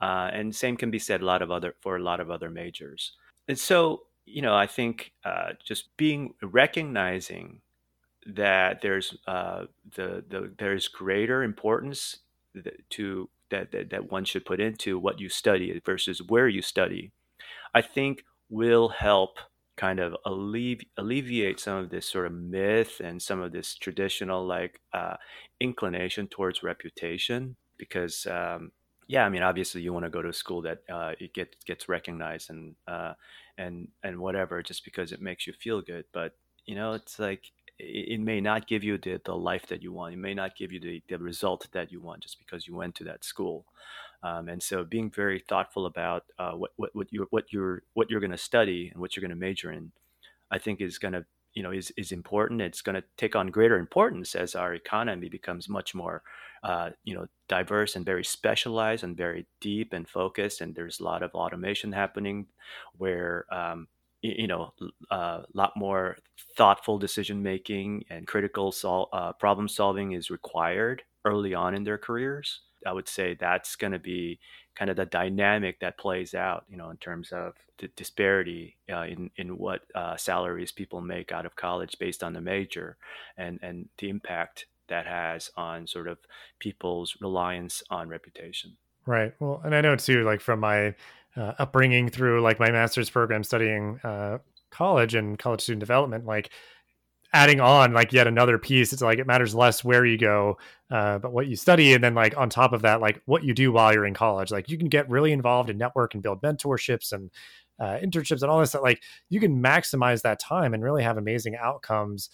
Uh, 0.00 0.30
and 0.32 0.52
same 0.52 0.76
can 0.76 0.90
be 0.90 0.98
said 0.98 1.20
a 1.20 1.24
lot 1.24 1.42
of 1.42 1.52
other, 1.52 1.76
for 1.80 1.94
a 1.94 2.02
lot 2.02 2.18
of 2.18 2.28
other 2.28 2.50
majors. 2.50 3.12
And 3.46 3.56
so, 3.56 4.02
you 4.26 4.42
know, 4.42 4.56
I 4.56 4.66
think, 4.66 5.12
uh, 5.24 5.50
just 5.64 5.96
being 5.96 6.34
recognizing 6.42 7.60
that 8.26 8.80
there's 8.82 9.16
uh, 9.26 9.66
the, 9.96 10.24
the 10.28 10.54
there's 10.58 10.88
greater 10.88 11.42
importance 11.42 12.18
to 12.90 13.30
that, 13.50 13.72
that 13.72 13.90
that 13.90 14.10
one 14.10 14.24
should 14.24 14.44
put 14.44 14.60
into 14.60 14.98
what 14.98 15.20
you 15.20 15.28
study 15.28 15.80
versus 15.84 16.22
where 16.22 16.48
you 16.48 16.62
study, 16.62 17.12
I 17.74 17.82
think 17.82 18.24
will 18.48 18.88
help 18.88 19.38
kind 19.76 19.98
of 20.00 20.14
allevi- 20.26 20.88
alleviate 20.98 21.58
some 21.60 21.78
of 21.78 21.90
this 21.90 22.06
sort 22.06 22.26
of 22.26 22.32
myth 22.32 23.00
and 23.00 23.22
some 23.22 23.40
of 23.40 23.52
this 23.52 23.74
traditional 23.74 24.46
like 24.46 24.80
uh, 24.92 25.16
inclination 25.60 26.28
towards 26.28 26.62
reputation 26.62 27.56
because 27.78 28.26
um, 28.26 28.72
yeah, 29.08 29.24
I 29.26 29.28
mean, 29.28 29.42
obviously, 29.42 29.82
you 29.82 29.92
want 29.92 30.04
to 30.04 30.10
go 30.10 30.22
to 30.22 30.28
a 30.28 30.32
school 30.32 30.62
that 30.62 30.82
uh, 30.88 31.14
it 31.18 31.34
gets 31.34 31.56
gets 31.64 31.88
recognized 31.88 32.50
and 32.50 32.76
uh, 32.86 33.14
and 33.58 33.88
and 34.04 34.20
whatever, 34.20 34.62
just 34.62 34.84
because 34.84 35.10
it 35.10 35.20
makes 35.20 35.48
you 35.48 35.52
feel 35.52 35.82
good. 35.82 36.04
But 36.12 36.34
you 36.64 36.76
know, 36.76 36.92
it's 36.92 37.18
like 37.18 37.50
it, 37.82 38.20
may 38.20 38.40
not 38.40 38.66
give 38.66 38.84
you 38.84 38.98
the, 38.98 39.20
the 39.24 39.34
life 39.34 39.66
that 39.68 39.82
you 39.82 39.92
want. 39.92 40.14
It 40.14 40.18
may 40.18 40.34
not 40.34 40.56
give 40.56 40.72
you 40.72 40.80
the, 40.80 41.02
the 41.08 41.18
result 41.18 41.68
that 41.72 41.90
you 41.90 42.00
want 42.00 42.22
just 42.22 42.38
because 42.38 42.66
you 42.66 42.74
went 42.74 42.94
to 42.96 43.04
that 43.04 43.24
school. 43.24 43.66
Um, 44.22 44.48
and 44.48 44.62
so, 44.62 44.84
being 44.84 45.10
very 45.10 45.42
thoughtful 45.48 45.86
about 45.86 46.24
uh, 46.38 46.52
what 46.52 46.72
what 46.76 46.90
what 46.94 47.06
you 47.10 47.26
what 47.30 47.52
you're 47.52 47.82
what 47.94 48.10
you're 48.10 48.20
going 48.20 48.30
to 48.30 48.38
study 48.38 48.90
and 48.92 49.00
what 49.00 49.16
you're 49.16 49.22
going 49.22 49.30
to 49.30 49.36
major 49.36 49.72
in, 49.72 49.92
I 50.50 50.58
think 50.58 50.80
is 50.80 50.98
going 50.98 51.14
to 51.14 51.24
you 51.54 51.62
know 51.62 51.70
is 51.70 51.90
is 51.96 52.12
important. 52.12 52.60
It's 52.60 52.82
going 52.82 52.96
to 52.96 53.04
take 53.16 53.34
on 53.34 53.46
greater 53.48 53.78
importance 53.78 54.34
as 54.34 54.54
our 54.54 54.74
economy 54.74 55.30
becomes 55.30 55.70
much 55.70 55.94
more 55.94 56.22
uh, 56.62 56.90
you 57.02 57.14
know 57.14 57.28
diverse 57.48 57.96
and 57.96 58.04
very 58.04 58.24
specialized 58.24 59.04
and 59.04 59.16
very 59.16 59.46
deep 59.60 59.94
and 59.94 60.06
focused. 60.06 60.60
And 60.60 60.74
there's 60.74 61.00
a 61.00 61.04
lot 61.04 61.22
of 61.22 61.34
automation 61.34 61.92
happening 61.92 62.46
where 62.98 63.46
um, 63.50 63.88
you, 64.22 64.46
know 64.46 64.72
a 65.10 65.14
uh, 65.14 65.42
lot 65.54 65.72
more 65.76 66.16
thoughtful 66.56 66.98
decision 66.98 67.42
making 67.42 68.04
and 68.10 68.26
critical 68.26 68.72
sol- 68.72 69.08
uh, 69.12 69.32
problem 69.32 69.68
solving 69.68 70.12
is 70.12 70.30
required 70.30 71.02
early 71.24 71.54
on 71.54 71.74
in 71.74 71.84
their 71.84 71.98
careers. 71.98 72.60
I 72.86 72.92
would 72.92 73.08
say 73.08 73.34
that's 73.34 73.76
going 73.76 73.92
to 73.92 73.98
be 73.98 74.40
kind 74.74 74.90
of 74.90 74.96
the 74.96 75.04
dynamic 75.04 75.80
that 75.80 75.98
plays 75.98 76.34
out, 76.34 76.64
you 76.68 76.78
know, 76.78 76.88
in 76.90 76.96
terms 76.96 77.30
of 77.32 77.54
the 77.78 77.88
disparity 77.88 78.76
uh, 78.90 79.02
in 79.02 79.30
in 79.36 79.58
what 79.58 79.82
uh, 79.94 80.16
salaries 80.16 80.72
people 80.72 81.00
make 81.00 81.32
out 81.32 81.46
of 81.46 81.56
college 81.56 81.96
based 81.98 82.22
on 82.22 82.32
the 82.32 82.40
major, 82.40 82.96
and 83.36 83.58
and 83.62 83.88
the 83.98 84.08
impact 84.08 84.66
that 84.88 85.06
has 85.06 85.50
on 85.56 85.86
sort 85.86 86.08
of 86.08 86.18
people's 86.58 87.16
reliance 87.20 87.82
on 87.90 88.08
reputation. 88.08 88.76
Right. 89.06 89.32
Well, 89.40 89.62
and 89.64 89.74
I 89.74 89.80
know 89.80 89.96
too, 89.96 90.24
like 90.24 90.40
from 90.40 90.60
my 90.60 90.94
uh, 91.36 91.54
upbringing 91.58 92.08
through 92.08 92.40
like 92.40 92.58
my 92.58 92.70
master's 92.70 93.10
program 93.10 93.44
studying 93.44 94.00
uh, 94.04 94.38
college 94.70 95.14
and 95.14 95.38
college 95.38 95.60
student 95.60 95.80
development, 95.80 96.26
like 96.26 96.50
adding 97.32 97.60
on 97.60 97.92
like 97.92 98.12
yet 98.12 98.26
another 98.26 98.58
piece 98.58 98.92
it's 98.92 99.02
like 99.02 99.20
it 99.20 99.26
matters 99.26 99.54
less 99.54 99.84
where 99.84 100.04
you 100.04 100.18
go 100.18 100.58
uh, 100.90 101.18
but 101.18 101.32
what 101.32 101.46
you 101.46 101.54
study 101.54 101.94
and 101.94 102.02
then 102.02 102.14
like 102.14 102.36
on 102.36 102.50
top 102.50 102.72
of 102.72 102.82
that 102.82 103.00
like 103.00 103.22
what 103.26 103.44
you 103.44 103.54
do 103.54 103.70
while 103.70 103.92
you're 103.92 104.06
in 104.06 104.14
college. 104.14 104.50
Like 104.50 104.68
you 104.68 104.76
can 104.76 104.88
get 104.88 105.08
really 105.08 105.32
involved 105.32 105.70
in 105.70 105.78
network 105.78 106.14
and 106.14 106.22
build 106.22 106.42
mentorships 106.42 107.12
and 107.12 107.30
uh, 107.78 107.98
internships 108.04 108.42
and 108.42 108.50
all 108.50 108.58
this 108.58 108.70
stuff 108.70 108.82
like 108.82 109.00
you 109.28 109.40
can 109.40 109.62
maximize 109.62 110.22
that 110.22 110.40
time 110.40 110.74
and 110.74 110.82
really 110.82 111.02
have 111.02 111.16
amazing 111.16 111.56
outcomes 111.56 112.28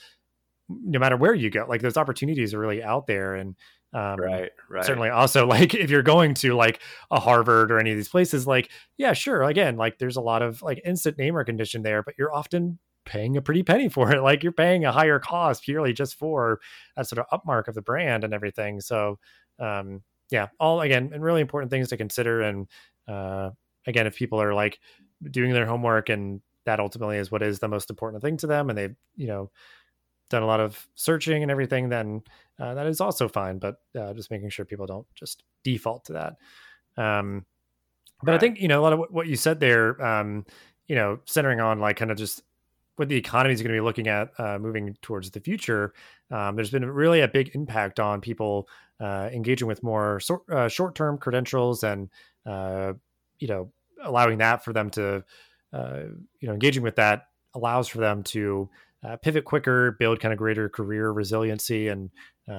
no 0.69 0.99
matter 0.99 1.17
where 1.17 1.35
you 1.35 1.51
go. 1.51 1.67
Like 1.69 1.83
those 1.83 1.97
opportunities 1.97 2.55
are 2.55 2.59
really 2.59 2.83
out 2.83 3.07
there 3.07 3.35
and 3.35 3.55
um, 3.97 4.19
right 4.21 4.51
right 4.69 4.85
certainly 4.85 5.09
also 5.09 5.47
like 5.57 5.75
if 5.75 5.91
you're 5.91 6.03
going 6.03 6.35
to 6.35 6.55
like 6.55 6.81
a 7.11 7.19
harvard 7.19 7.71
or 7.71 7.79
any 7.79 7.91
of 7.91 7.97
these 7.97 8.09
places 8.09 8.47
like 8.47 8.71
yeah 8.99 9.13
sure 9.13 9.43
again 9.43 9.77
like 9.77 9.99
there's 9.99 10.17
a 10.17 10.21
lot 10.21 10.43
of 10.43 10.61
like 10.63 10.81
instant 10.85 11.17
name 11.19 11.35
recognition 11.35 11.83
there 11.83 12.03
but 12.03 12.15
you're 12.19 12.35
often 12.35 12.79
paying 13.07 13.37
a 13.37 13.43
pretty 13.43 13.63
penny 13.63 13.89
for 13.89 14.13
it. 14.13 14.21
Like 14.21 14.43
you're 14.43 14.53
paying 14.53 14.85
a 14.85 14.93
higher 14.93 15.19
cost 15.19 15.63
purely 15.63 15.95
just 15.95 16.17
for 16.17 16.61
that 16.97 17.09
sort 17.09 17.25
of 17.25 17.41
upmark 17.41 17.69
of 17.69 17.75
the 17.75 17.83
brand 17.83 18.25
and 18.25 18.35
everything. 18.35 18.81
So, 18.83 19.19
um, 19.59 20.03
yeah, 20.31 20.49
all 20.61 20.83
again, 20.83 21.11
and 21.15 21.23
really 21.23 21.41
important 21.41 21.71
things 21.71 21.89
to 21.89 21.97
consider. 21.97 22.43
And 22.43 22.67
uh, 23.09 23.51
again, 23.87 24.07
if 24.07 24.17
people 24.17 24.43
are 24.43 24.53
like 24.53 24.79
doing 25.31 25.53
their 25.53 25.67
homework 25.67 26.09
and 26.09 26.43
that 26.67 26.81
ultimately 26.81 27.17
is 27.17 27.31
what 27.31 27.43
is 27.43 27.61
the 27.61 27.69
most 27.69 27.91
important 27.91 28.23
thing 28.23 28.37
to 28.39 28.49
them, 28.49 28.69
and 28.69 28.77
they've 28.77 28.97
you 29.15 29.29
know 29.29 29.51
done 30.31 30.43
a 30.43 30.47
lot 30.47 30.61
of 30.61 30.87
searching 30.95 31.43
and 31.43 31.51
everything, 31.51 31.89
then 31.89 32.23
uh, 32.59 32.75
that 32.75 32.87
is 32.87 33.01
also 33.01 33.29
fine. 33.29 33.59
But 33.59 33.77
uh, 33.99 34.13
just 34.15 34.31
making 34.31 34.51
sure 34.51 34.65
people 34.65 34.87
don't 34.87 35.07
just 35.15 35.43
default 35.65 36.05
to 36.07 36.13
that. 36.15 36.37
Um, 36.97 37.45
but 38.23 38.33
right. 38.33 38.37
I 38.37 38.39
think 38.39 38.61
you 38.61 38.69
know 38.69 38.81
a 38.81 38.83
lot 38.83 38.93
of 38.93 39.01
what 39.11 39.27
you 39.27 39.37
said 39.37 39.61
there. 39.61 40.03
Um, 40.05 40.47
you 40.87 40.95
know, 40.95 41.19
centering 41.27 41.61
on 41.61 41.81
like 41.81 41.97
kind 41.97 42.11
of 42.11 42.17
just 42.17 42.43
what 42.97 43.09
the 43.09 43.17
economy 43.17 43.53
is 43.53 43.61
going 43.61 43.75
to 43.75 43.77
be 43.77 43.85
looking 43.85 44.09
at 44.09 44.31
uh, 44.39 44.59
moving 44.59 44.97
towards 45.03 45.31
the 45.31 45.41
future, 45.41 45.93
um, 46.31 46.57
there's 46.57 46.71
been 46.71 46.85
really 46.85 47.21
a 47.21 47.29
big 47.29 47.55
impact 47.55 48.01
on 48.01 48.21
people 48.21 48.69
uh, 49.01 49.29
engaging 49.33 49.69
with 49.69 49.83
more 49.83 50.21
uh, 50.51 50.69
short-term 50.69 51.19
credentials 51.19 51.85
and 51.85 52.09
uh, 52.47 52.93
you 53.39 53.49
know 53.49 53.71
allowing 54.03 54.39
that 54.39 54.65
for 54.65 54.73
them 54.73 54.89
to 54.91 55.23
uh, 55.73 56.03
you 56.41 56.49
know 56.49 56.55
engaging 56.55 56.83
with 56.83 56.97
that 56.97 57.27
allows 57.55 57.89
for 57.89 57.99
them 57.99 58.23
to 58.23 58.69
uh, 59.07 59.17
pivot 59.17 59.45
quicker, 59.45 59.93
build 59.99 60.21
kind 60.21 60.33
of 60.33 60.39
greater 60.39 60.69
career 60.69 61.11
resiliency, 61.11 61.89
and 61.89 62.11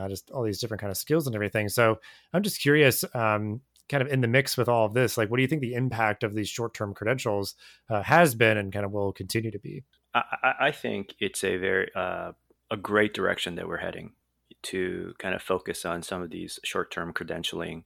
just 0.09 0.29
all 0.31 0.43
these 0.43 0.59
different 0.59 0.81
kind 0.81 0.91
of 0.91 0.97
skills 0.97 1.27
and 1.27 1.35
everything. 1.35 1.69
So 1.69 1.97
I'm 2.33 2.43
just 2.43 2.61
curious. 2.61 3.03
Um, 3.13 3.61
kind 3.89 4.03
of 4.03 4.09
in 4.09 4.19
the 4.19 4.27
mix 4.27 4.57
with 4.57 4.67
all 4.67 4.85
of 4.85 4.93
this 4.93 5.17
like 5.17 5.31
what 5.31 5.37
do 5.37 5.41
you 5.41 5.47
think 5.47 5.61
the 5.61 5.73
impact 5.73 6.21
of 6.21 6.35
these 6.35 6.49
short-term 6.49 6.93
credentials 6.93 7.55
has 8.03 8.35
been 8.35 8.57
and 8.57 8.73
kind 8.73 8.83
of 8.83 8.91
will 8.91 9.13
continue 9.13 9.49
to 9.49 9.59
be 9.59 9.81
I, 10.13 10.53
I 10.59 10.71
think 10.71 11.15
it's 11.19 11.43
a 11.43 11.57
very 11.57 11.89
uh, 11.95 12.31
a 12.71 12.77
great 12.77 13.13
direction 13.13 13.55
that 13.55 13.67
we're 13.67 13.77
heading 13.77 14.13
to 14.63 15.13
kind 15.19 15.35
of 15.35 15.41
focus 15.41 15.85
on 15.85 16.01
some 16.03 16.21
of 16.21 16.29
these 16.29 16.59
short-term 16.63 17.13
credentialing. 17.13 17.83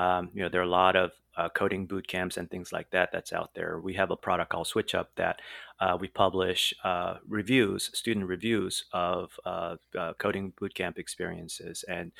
Um, 0.00 0.30
you 0.32 0.42
know, 0.42 0.48
there 0.48 0.62
are 0.62 0.64
a 0.64 0.78
lot 0.82 0.96
of 0.96 1.10
uh, 1.36 1.50
coding 1.50 1.86
boot 1.86 2.08
camps 2.08 2.38
and 2.38 2.50
things 2.50 2.72
like 2.72 2.90
that 2.90 3.10
that's 3.12 3.34
out 3.34 3.50
there. 3.54 3.80
We 3.80 3.92
have 3.94 4.10
a 4.10 4.16
product 4.16 4.50
called 4.50 4.66
SwitchUp 4.66 5.08
that 5.16 5.40
uh, 5.78 5.98
we 6.00 6.08
publish 6.08 6.72
uh, 6.84 7.16
reviews, 7.28 7.90
student 7.92 8.26
reviews 8.26 8.84
of 8.94 9.38
uh, 9.44 9.76
uh, 9.98 10.14
coding 10.14 10.52
bootcamp 10.58 10.98
experiences, 10.98 11.84
and 11.86 12.12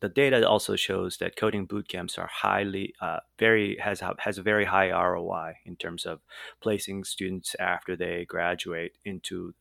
the 0.00 0.08
data 0.08 0.48
also 0.48 0.76
shows 0.76 1.18
that 1.18 1.36
coding 1.36 1.66
bootcamps 1.66 2.18
are 2.18 2.26
highly, 2.32 2.94
uh, 3.02 3.20
very 3.38 3.76
has 3.76 4.02
has 4.18 4.38
a 4.38 4.42
very 4.42 4.64
high 4.64 4.90
ROI 4.90 5.54
in 5.66 5.76
terms 5.76 6.06
of 6.06 6.20
placing 6.62 7.04
students 7.04 7.54
after 7.60 7.96
they 7.96 8.24
graduate 8.24 8.92
into 9.04 9.52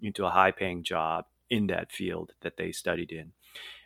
into 0.00 0.26
a 0.26 0.30
high 0.30 0.52
paying 0.52 0.82
job 0.82 1.24
in 1.48 1.66
that 1.68 1.90
field 1.90 2.32
that 2.42 2.58
they 2.58 2.70
studied 2.70 3.12
in, 3.12 3.32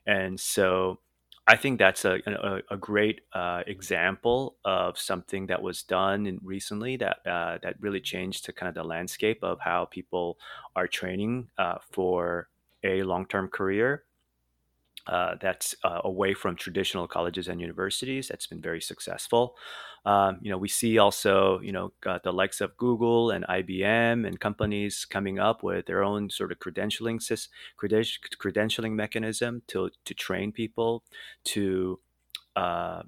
and 0.07 0.39
so 0.41 1.01
I 1.49 1.57
think 1.57 1.79
that's 1.79 2.05
a, 2.05 2.21
a, 2.27 2.75
a 2.75 2.77
great 2.77 3.23
uh, 3.33 3.63
example 3.67 4.59
of 4.67 4.99
something 4.99 5.47
that 5.47 5.63
was 5.63 5.83
done 5.83 6.39
recently 6.43 6.97
that 6.99 7.27
uh, 7.27 7.57
that 7.63 7.77
really 7.81 8.01
changed 8.03 8.45
to 8.45 8.53
kind 8.53 8.69
of 8.69 8.75
the 8.75 8.85
landscape 8.85 9.43
of 9.43 9.59
how 9.61 9.87
people 9.87 10.39
are 10.77 10.87
training 10.87 11.49
uh, 11.57 11.79
for 11.91 12.51
a 12.85 13.03
long 13.03 13.25
term 13.27 13.49
career 13.49 14.05
uh, 15.09 15.37
that's 15.41 15.75
uh, 15.85 16.01
away 16.05 16.35
from 16.35 16.55
traditional 16.55 17.09
colleges 17.09 17.49
and 17.49 17.61
universities. 17.61 18.29
That's 18.29 18.47
been 18.47 18.61
very 18.61 18.81
successful. 18.81 19.57
Um, 20.05 20.39
you 20.43 20.51
know, 20.51 20.59
we 20.59 20.69
see 20.69 20.99
also, 20.99 21.61
you 21.61 21.73
know, 21.73 21.93
the 22.23 22.33
likes 22.33 22.61
of 22.61 22.77
Google 22.77 23.31
and 23.31 23.45
IBM 23.47 24.27
and 24.27 24.39
companies 24.39 25.05
coming 25.05 25.39
up 25.39 25.63
with 25.63 25.87
their 25.87 26.05
own 26.05 26.31
sort 26.31 26.53
of 26.53 26.59
credentialing 26.59 27.21
credentialing 27.81 28.93
mechanism 28.93 29.63
to 29.69 29.91
to 30.05 30.15
train 30.15 30.53
people 30.53 31.03
to 31.45 31.99
uh, 32.57 33.03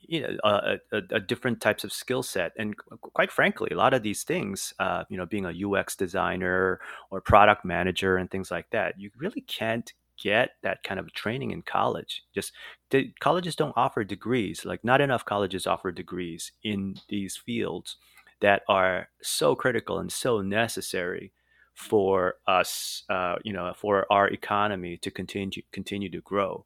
you 0.00 0.20
know 0.20 0.36
a, 0.44 0.76
a, 0.92 1.02
a, 1.12 1.20
different 1.20 1.60
types 1.60 1.84
of 1.84 1.92
skill 1.92 2.22
set 2.22 2.52
and 2.58 2.76
quite 3.00 3.32
frankly 3.32 3.68
a 3.72 3.76
lot 3.76 3.94
of 3.94 4.02
these 4.02 4.22
things 4.22 4.72
uh, 4.78 5.04
you 5.08 5.16
know 5.16 5.26
being 5.26 5.46
a 5.46 5.66
ux 5.66 5.96
designer 5.96 6.80
or 7.10 7.20
product 7.20 7.64
manager 7.64 8.16
and 8.16 8.30
things 8.30 8.50
like 8.50 8.70
that 8.70 8.98
you 8.98 9.10
really 9.18 9.40
can't 9.42 9.92
get 10.22 10.50
that 10.62 10.82
kind 10.82 11.00
of 11.00 11.12
training 11.12 11.50
in 11.50 11.62
college. 11.62 12.22
Just 12.34 12.52
the, 12.90 13.12
colleges 13.20 13.56
don't 13.56 13.76
offer 13.76 14.04
degrees. 14.04 14.64
Like 14.64 14.84
not 14.84 15.00
enough 15.00 15.24
colleges 15.24 15.66
offer 15.66 15.92
degrees 15.92 16.52
in 16.62 16.96
these 17.08 17.36
fields 17.36 17.96
that 18.40 18.62
are 18.68 19.08
so 19.22 19.54
critical 19.54 19.98
and 19.98 20.12
so 20.12 20.40
necessary 20.40 21.32
for 21.74 22.36
us, 22.46 23.04
uh, 23.10 23.36
you 23.44 23.52
know, 23.52 23.72
for 23.76 24.06
our 24.10 24.28
economy 24.28 24.96
to 24.98 25.10
continue 25.10 25.62
continue 25.72 26.10
to 26.10 26.20
grow. 26.22 26.64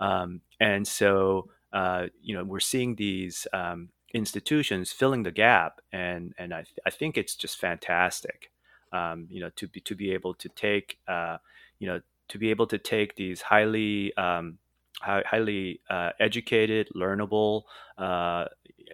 Um, 0.00 0.40
and 0.60 0.86
so, 0.86 1.48
uh, 1.72 2.06
you 2.20 2.34
know, 2.34 2.44
we're 2.44 2.60
seeing 2.60 2.96
these 2.96 3.46
um, 3.52 3.90
institutions 4.14 4.92
filling 4.92 5.22
the 5.22 5.30
gap, 5.30 5.80
and 5.92 6.34
and 6.38 6.52
I, 6.52 6.62
th- 6.62 6.78
I 6.86 6.90
think 6.90 7.16
it's 7.16 7.36
just 7.36 7.58
fantastic. 7.58 8.50
Um, 8.92 9.26
you 9.30 9.40
know, 9.40 9.50
to 9.56 9.68
be 9.68 9.80
to 9.80 9.94
be 9.94 10.12
able 10.12 10.34
to 10.34 10.48
take, 10.48 10.98
uh, 11.06 11.38
you 11.78 11.86
know, 11.86 12.00
to 12.28 12.38
be 12.38 12.50
able 12.50 12.66
to 12.66 12.78
take 12.78 13.16
these 13.16 13.42
highly 13.42 14.14
um, 14.16 14.58
highly 15.00 15.80
uh, 15.88 16.10
educated, 16.18 16.88
learnable, 16.94 17.62
uh, 17.98 18.46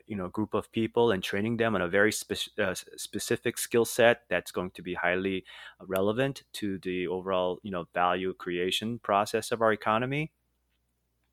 you 0.07 0.17
know, 0.17 0.29
group 0.29 0.55
of 0.55 0.71
people 0.71 1.11
and 1.11 1.23
training 1.23 1.57
them 1.57 1.75
on 1.75 1.81
a 1.81 1.89
very 1.89 2.13
spe- 2.13 2.59
uh, 2.59 2.75
specific 2.97 3.57
skill 3.57 3.85
set 3.85 4.23
that's 4.29 4.51
going 4.53 4.71
to 4.73 4.83
be 4.83 4.95
highly 4.95 5.45
relevant 5.81 6.43
to 6.53 6.79
the 6.79 7.07
overall, 7.07 7.59
you 7.63 7.71
know, 7.71 7.87
value 7.95 8.35
creation 8.35 8.99
process 8.99 9.51
of 9.51 9.63
our 9.63 9.73
economy. 9.73 10.33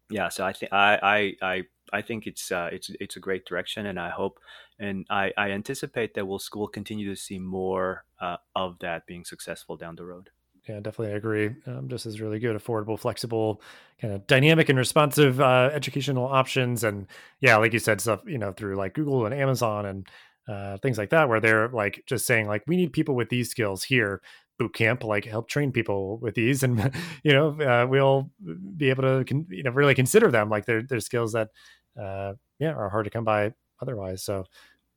Yeah, 0.10 0.30
so 0.30 0.46
I 0.46 0.54
think 0.54 0.74
I 0.74 1.36
I 1.42 1.64
I 1.94 2.02
think 2.02 2.28
it's 2.28 2.52
uh, 2.52 2.70
it's 2.72 2.90
it's 3.00 3.16
a 3.16 3.20
great 3.20 3.46
direction, 3.46 3.86
and 3.86 4.00
I 4.00 4.10
hope 4.10 4.40
and 4.78 5.06
I, 5.10 5.32
I 5.38 5.52
anticipate 5.52 6.14
that 6.16 6.26
we'll 6.26 6.42
we'll 6.54 6.68
continue 6.68 7.10
to 7.10 7.16
see 7.16 7.40
more 7.40 8.06
uh, 8.20 8.38
of 8.56 8.80
that 8.80 9.06
being 9.06 9.24
successful 9.26 9.78
down 9.78 9.96
the 9.96 10.06
road. 10.06 10.30
Yeah, 10.70 10.80
definitely 10.80 11.16
agree. 11.16 11.50
Um, 11.66 11.88
just 11.90 12.06
as 12.06 12.22
really 12.22 12.38
good, 12.38 12.56
affordable, 12.56 13.00
flexible, 13.00 13.62
kind 14.00 14.14
of 14.14 14.28
dynamic 14.28 14.70
and 14.70 14.78
responsive 14.78 15.42
uh, 15.42 15.72
educational 15.74 16.26
options. 16.26 16.84
And 16.84 17.08
yeah, 17.40 17.58
like 17.58 17.74
you 17.74 17.80
said, 17.80 18.00
stuff 18.00 18.22
you 18.28 18.38
know 18.38 18.52
through 18.52 18.76
like 18.76 18.94
Google 18.94 19.26
and 19.26 19.34
Amazon 19.34 19.88
and 19.88 20.08
uh, 20.48 20.78
things 20.78 21.00
like 21.00 21.10
that, 21.10 21.30
where 21.30 21.40
they're 21.40 21.70
like 21.70 22.04
just 22.06 22.28
saying 22.28 22.48
like 22.48 22.64
we 22.68 22.76
need 22.78 22.94
people 22.94 23.16
with 23.16 23.30
these 23.30 23.50
skills 23.50 23.84
here. 23.84 24.22
Boot 24.60 24.76
camp, 24.76 25.04
like 25.04 25.26
help 25.26 25.50
train 25.50 25.72
people 25.72 26.20
with 26.20 26.36
these, 26.36 26.62
and 26.62 26.94
you 27.24 27.34
know 27.34 27.50
uh, 27.60 27.88
we'll 27.88 28.30
be 28.78 28.92
able 28.92 29.02
to 29.04 29.26
con- 29.26 29.48
you 29.50 29.64
know 29.64 29.72
really 29.72 29.96
consider 29.96 30.30
them 30.30 30.50
like 30.50 30.66
they're 30.68 30.84
they're 30.84 31.00
skills 31.00 31.32
that 31.34 31.50
uh, 32.00 32.34
yeah 32.60 32.72
are 32.74 32.90
hard 32.90 33.06
to 33.06 33.10
come 33.12 33.24
by 33.24 33.54
otherwise. 33.82 34.24
So 34.24 34.46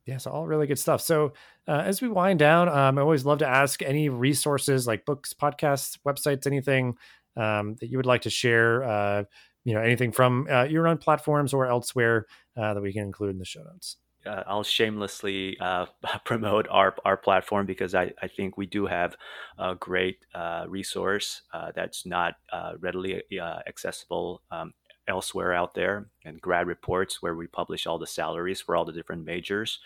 yeah, 0.05 0.17
so 0.17 0.31
all 0.31 0.45
really 0.45 0.67
good 0.67 0.79
stuff. 0.79 1.01
So 1.01 1.33
uh, 1.67 1.81
as 1.85 2.01
we 2.01 2.07
wind 2.07 2.39
down, 2.39 2.69
um, 2.69 2.97
I 2.97 3.01
always 3.01 3.25
love 3.25 3.39
to 3.39 3.47
ask 3.47 3.81
any 3.81 4.09
resources 4.09 4.85
like 4.85 5.05
books, 5.05 5.33
podcasts, 5.33 5.97
websites, 6.05 6.45
anything 6.45 6.95
um, 7.35 7.75
that 7.79 7.89
you 7.89 7.97
would 7.97 8.05
like 8.05 8.21
to 8.21 8.29
share. 8.29 8.83
Uh, 8.83 9.23
you 9.63 9.73
know, 9.73 9.81
anything 9.81 10.11
from 10.11 10.47
uh, 10.49 10.63
your 10.63 10.87
own 10.87 10.99
platforms 10.99 11.51
or 11.51 11.65
elsewhere 11.65 12.27
uh, 12.55 12.75
that 12.75 12.81
we 12.81 12.93
can 12.93 13.01
include 13.01 13.31
in 13.31 13.39
the 13.39 13.45
show 13.45 13.63
notes. 13.63 13.97
Uh, 14.23 14.43
I'll 14.45 14.63
shamelessly 14.63 15.57
uh, 15.59 15.87
promote 16.25 16.67
our 16.69 16.95
our 17.03 17.17
platform 17.17 17.65
because 17.65 17.95
I, 17.95 18.13
I 18.21 18.27
think 18.27 18.57
we 18.57 18.67
do 18.67 18.85
have 18.85 19.15
a 19.57 19.73
great 19.73 20.19
resource 20.67 21.41
that's 21.75 22.05
not 22.05 22.35
readily 22.79 23.23
accessible 23.67 24.43
um, 24.51 24.73
elsewhere 25.07 25.53
out 25.53 25.73
there 25.75 26.07
and 26.23 26.41
grad 26.41 26.67
reports 26.67 27.21
where 27.21 27.35
we 27.35 27.47
publish 27.47 27.85
all 27.85 27.99
the 27.99 28.07
salaries 28.07 28.61
for 28.61 28.75
all 28.75 28.85
the 28.85 28.91
different 28.91 29.25
majors 29.25 29.79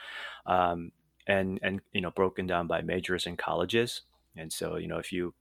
um, 0.45 0.91
and 1.27 1.59
and 1.61 1.81
you 1.93 2.01
know 2.01 2.11
broken 2.11 2.47
down 2.47 2.67
by 2.67 2.81
majors 2.81 3.25
and 3.25 3.37
colleges. 3.37 4.01
And 4.37 4.51
so 4.51 4.77
you 4.77 4.87
know 4.87 4.97
if 4.97 5.11
you 5.11 5.33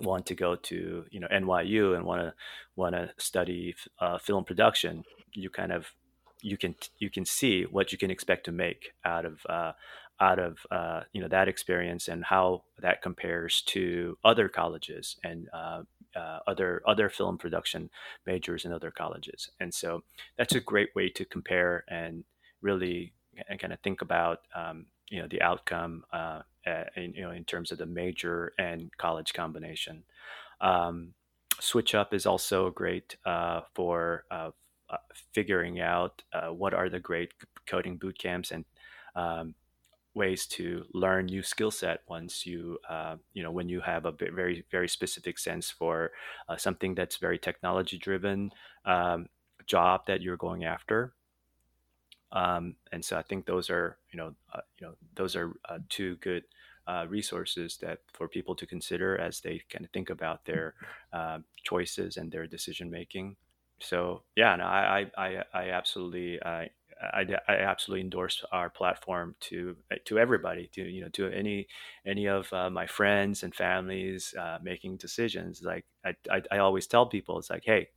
want 0.00 0.26
to 0.26 0.34
go 0.34 0.54
to 0.54 1.04
you 1.10 1.20
know 1.20 1.28
NYU 1.32 1.96
and 1.96 2.04
want 2.04 2.22
to 2.22 2.34
want 2.76 2.94
to 2.94 3.10
study 3.18 3.74
uh, 3.98 4.18
film 4.18 4.44
production 4.44 5.04
you 5.32 5.50
kind 5.50 5.72
of 5.72 5.92
you 6.42 6.56
can 6.56 6.74
you 6.98 7.10
can 7.10 7.24
see 7.24 7.64
what 7.64 7.92
you 7.92 7.98
can 7.98 8.10
expect 8.10 8.44
to 8.44 8.52
make 8.52 8.92
out 9.04 9.24
of 9.24 9.40
uh, 9.48 9.72
out 10.20 10.38
of 10.38 10.58
uh, 10.70 11.02
you 11.12 11.20
know 11.20 11.28
that 11.28 11.48
experience 11.48 12.08
and 12.08 12.24
how 12.24 12.62
that 12.78 13.02
compares 13.02 13.62
to 13.62 14.16
other 14.24 14.48
colleges 14.48 15.16
and 15.24 15.48
uh, 16.16 16.40
other 16.46 16.82
other 16.86 17.08
film 17.08 17.38
production 17.38 17.90
majors 18.26 18.64
in 18.64 18.72
other 18.72 18.90
colleges. 18.90 19.50
And 19.60 19.72
so 19.72 20.02
that's 20.36 20.54
a 20.54 20.60
great 20.60 20.94
way 20.94 21.08
to 21.10 21.24
compare 21.24 21.84
and 21.88 22.24
really 22.62 23.12
and 23.48 23.58
kind 23.58 23.72
of 23.72 23.80
think 23.80 24.02
about 24.02 24.40
um, 24.54 24.86
you 25.08 25.20
know 25.20 25.28
the 25.28 25.42
outcome 25.42 26.04
uh, 26.12 26.42
in, 26.96 27.14
you 27.14 27.22
know 27.22 27.30
in 27.30 27.44
terms 27.44 27.72
of 27.72 27.78
the 27.78 27.86
major 27.86 28.52
and 28.58 28.90
college 28.96 29.32
combination. 29.32 30.04
Um, 30.60 31.14
SwitchUp 31.60 32.14
is 32.14 32.26
also 32.26 32.70
great 32.70 33.16
uh, 33.26 33.60
for 33.74 34.24
uh, 34.30 34.50
uh, 34.88 34.96
figuring 35.32 35.80
out 35.80 36.22
uh, 36.32 36.48
what 36.48 36.74
are 36.74 36.88
the 36.88 37.00
great 37.00 37.32
coding 37.66 37.96
boot 37.96 38.18
camps 38.18 38.50
and 38.50 38.64
um, 39.14 39.54
ways 40.22 40.46
to 40.46 40.84
learn 41.04 41.26
new 41.26 41.42
skill 41.42 41.70
set 41.72 41.98
once 42.16 42.46
you 42.50 42.78
uh, 42.94 43.16
you 43.36 43.42
know 43.44 43.52
when 43.58 43.68
you 43.68 43.80
have 43.80 44.04
a 44.06 44.12
very 44.12 44.64
very 44.70 44.88
specific 44.88 45.36
sense 45.38 45.70
for 45.80 46.12
uh, 46.48 46.56
something 46.56 46.94
that's 46.94 47.16
very 47.26 47.38
technology 47.38 47.98
driven 47.98 48.52
um, 48.84 49.28
job 49.66 50.06
that 50.06 50.20
you're 50.22 50.36
going 50.48 50.64
after. 50.64 51.14
Um, 52.32 52.76
and 52.92 53.04
so 53.04 53.16
I 53.18 53.22
think 53.22 53.46
those 53.46 53.70
are 53.70 53.98
you 54.12 54.16
know 54.18 54.34
uh, 54.52 54.60
you 54.78 54.86
know 54.86 54.94
those 55.14 55.34
are 55.34 55.52
uh, 55.68 55.78
two 55.88 56.16
good 56.16 56.44
uh, 56.86 57.06
resources 57.08 57.76
that 57.78 58.00
for 58.12 58.28
people 58.28 58.54
to 58.56 58.66
consider 58.66 59.18
as 59.18 59.40
they 59.40 59.62
kind 59.68 59.84
of 59.84 59.90
think 59.90 60.10
about 60.10 60.44
their 60.44 60.74
um, 61.12 61.44
choices 61.64 62.16
and 62.16 62.30
their 62.30 62.46
decision 62.46 62.90
making. 62.90 63.36
So 63.80 64.22
yeah 64.36 64.54
no, 64.56 64.64
I, 64.64 65.10
I 65.16 65.44
I 65.52 65.70
absolutely 65.70 66.40
I, 67.02 67.26
I 67.48 67.54
absolutely 67.56 68.02
endorse 68.02 68.44
our 68.52 68.70
platform 68.70 69.34
to 69.40 69.76
to 70.04 70.18
everybody, 70.18 70.68
to 70.74 70.82
you 70.82 71.02
know, 71.02 71.08
to 71.10 71.28
any 71.28 71.66
any 72.06 72.26
of 72.28 72.52
uh, 72.52 72.70
my 72.70 72.86
friends 72.86 73.42
and 73.42 73.54
families 73.54 74.34
uh, 74.38 74.58
making 74.62 74.96
decisions. 74.98 75.62
Like 75.62 75.86
I, 76.04 76.14
I, 76.30 76.42
I 76.52 76.58
always 76.58 76.86
tell 76.86 77.06
people, 77.06 77.38
it's 77.38 77.50
like, 77.50 77.64
hey, 77.64 77.88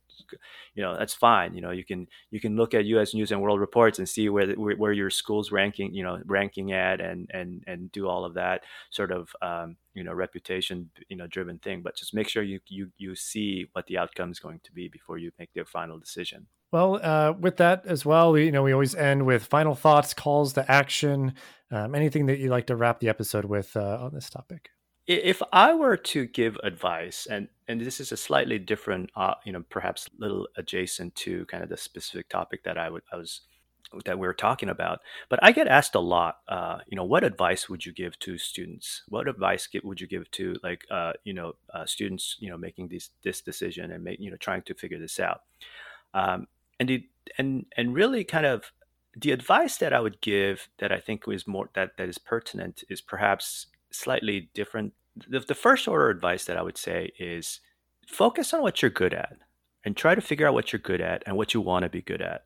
you 0.74 0.82
know 0.82 0.96
that's 0.96 1.14
fine 1.14 1.54
you 1.54 1.60
know 1.60 1.70
you 1.70 1.84
can 1.84 2.06
you 2.30 2.40
can 2.40 2.56
look 2.56 2.74
at 2.74 2.84
us 2.84 3.14
news 3.14 3.32
and 3.32 3.40
world 3.40 3.60
reports 3.60 3.98
and 3.98 4.08
see 4.08 4.28
where 4.28 4.52
where, 4.54 4.76
where 4.76 4.92
your 4.92 5.10
school's 5.10 5.52
ranking 5.52 5.94
you 5.94 6.02
know 6.02 6.20
ranking 6.26 6.72
at 6.72 7.00
and 7.00 7.30
and 7.32 7.62
and 7.66 7.92
do 7.92 8.08
all 8.08 8.24
of 8.24 8.34
that 8.34 8.62
sort 8.90 9.10
of 9.10 9.34
um, 9.42 9.76
you 9.94 10.04
know 10.04 10.12
reputation 10.12 10.90
you 11.08 11.16
know 11.16 11.26
driven 11.26 11.58
thing. 11.58 11.82
But 11.82 11.96
just 11.96 12.14
make 12.14 12.28
sure 12.28 12.42
you 12.42 12.60
you 12.66 12.90
you 12.98 13.14
see 13.14 13.66
what 13.72 13.86
the 13.86 13.98
outcome 13.98 14.30
is 14.30 14.40
going 14.40 14.60
to 14.64 14.72
be 14.72 14.88
before 14.88 15.18
you 15.18 15.32
make 15.38 15.52
the 15.54 15.64
final 15.64 15.98
decision. 15.98 16.46
Well, 16.72 16.98
uh, 17.00 17.32
with 17.38 17.58
that 17.58 17.86
as 17.86 18.04
well, 18.04 18.32
we, 18.32 18.46
you 18.46 18.50
know, 18.50 18.64
we 18.64 18.72
always 18.72 18.96
end 18.96 19.26
with 19.26 19.44
final 19.44 19.76
thoughts, 19.76 20.12
calls 20.12 20.54
to 20.54 20.68
action, 20.68 21.34
um, 21.70 21.94
anything 21.94 22.26
that 22.26 22.40
you'd 22.40 22.50
like 22.50 22.66
to 22.66 22.74
wrap 22.74 22.98
the 22.98 23.08
episode 23.08 23.44
with 23.44 23.76
uh, 23.76 23.98
on 24.00 24.12
this 24.12 24.28
topic 24.28 24.70
if 25.06 25.42
I 25.52 25.74
were 25.74 25.96
to 25.96 26.26
give 26.26 26.56
advice, 26.62 27.26
and 27.26 27.48
and 27.68 27.80
this 27.80 28.00
is 28.00 28.12
a 28.12 28.16
slightly 28.16 28.58
different, 28.58 29.10
uh, 29.16 29.34
you 29.44 29.52
know, 29.52 29.64
perhaps 29.68 30.08
a 30.08 30.20
little 30.20 30.48
adjacent 30.56 31.14
to 31.16 31.46
kind 31.46 31.62
of 31.62 31.68
the 31.68 31.76
specific 31.76 32.28
topic 32.28 32.64
that 32.64 32.78
I 32.78 32.90
would 32.90 33.02
I 33.12 33.16
was 33.16 33.42
that 34.06 34.18
we 34.18 34.26
were 34.26 34.34
talking 34.34 34.70
about, 34.70 35.00
but 35.28 35.38
I 35.42 35.52
get 35.52 35.68
asked 35.68 35.94
a 35.94 36.00
lot, 36.00 36.38
uh, 36.48 36.78
you 36.88 36.96
know, 36.96 37.04
what 37.04 37.22
advice 37.22 37.68
would 37.68 37.86
you 37.86 37.92
give 37.92 38.18
to 38.20 38.38
students? 38.38 39.02
What 39.08 39.28
advice 39.28 39.68
would 39.84 40.00
you 40.00 40.08
give 40.08 40.28
to 40.32 40.56
like, 40.64 40.84
uh, 40.90 41.12
you 41.22 41.32
know, 41.32 41.52
uh, 41.72 41.86
students, 41.86 42.36
you 42.40 42.50
know, 42.50 42.58
making 42.58 42.88
this 42.88 43.10
this 43.22 43.40
decision 43.40 43.92
and 43.92 44.02
make, 44.02 44.20
you 44.20 44.30
know, 44.30 44.36
trying 44.38 44.62
to 44.62 44.74
figure 44.74 44.98
this 44.98 45.20
out, 45.20 45.42
um, 46.14 46.46
and 46.80 46.88
the, 46.88 47.06
and 47.38 47.66
and 47.76 47.94
really 47.94 48.24
kind 48.24 48.46
of 48.46 48.72
the 49.16 49.32
advice 49.32 49.76
that 49.76 49.92
I 49.92 50.00
would 50.00 50.20
give 50.20 50.68
that 50.78 50.90
I 50.90 50.98
think 50.98 51.24
is 51.28 51.46
more 51.46 51.68
that 51.74 51.96
that 51.98 52.08
is 52.08 52.18
pertinent 52.18 52.84
is 52.88 53.00
perhaps 53.00 53.66
slightly 53.94 54.50
different. 54.54 54.92
The, 55.28 55.40
the 55.40 55.54
first 55.54 55.86
order 55.88 56.10
advice 56.10 56.44
that 56.46 56.56
I 56.56 56.62
would 56.62 56.78
say 56.78 57.12
is 57.18 57.60
focus 58.06 58.52
on 58.52 58.62
what 58.62 58.82
you're 58.82 58.90
good 58.90 59.14
at 59.14 59.36
and 59.84 59.96
try 59.96 60.14
to 60.14 60.20
figure 60.20 60.46
out 60.46 60.54
what 60.54 60.72
you're 60.72 60.80
good 60.80 61.00
at 61.00 61.22
and 61.26 61.36
what 61.36 61.54
you 61.54 61.60
want 61.60 61.84
to 61.84 61.88
be 61.88 62.02
good 62.02 62.22
at, 62.22 62.44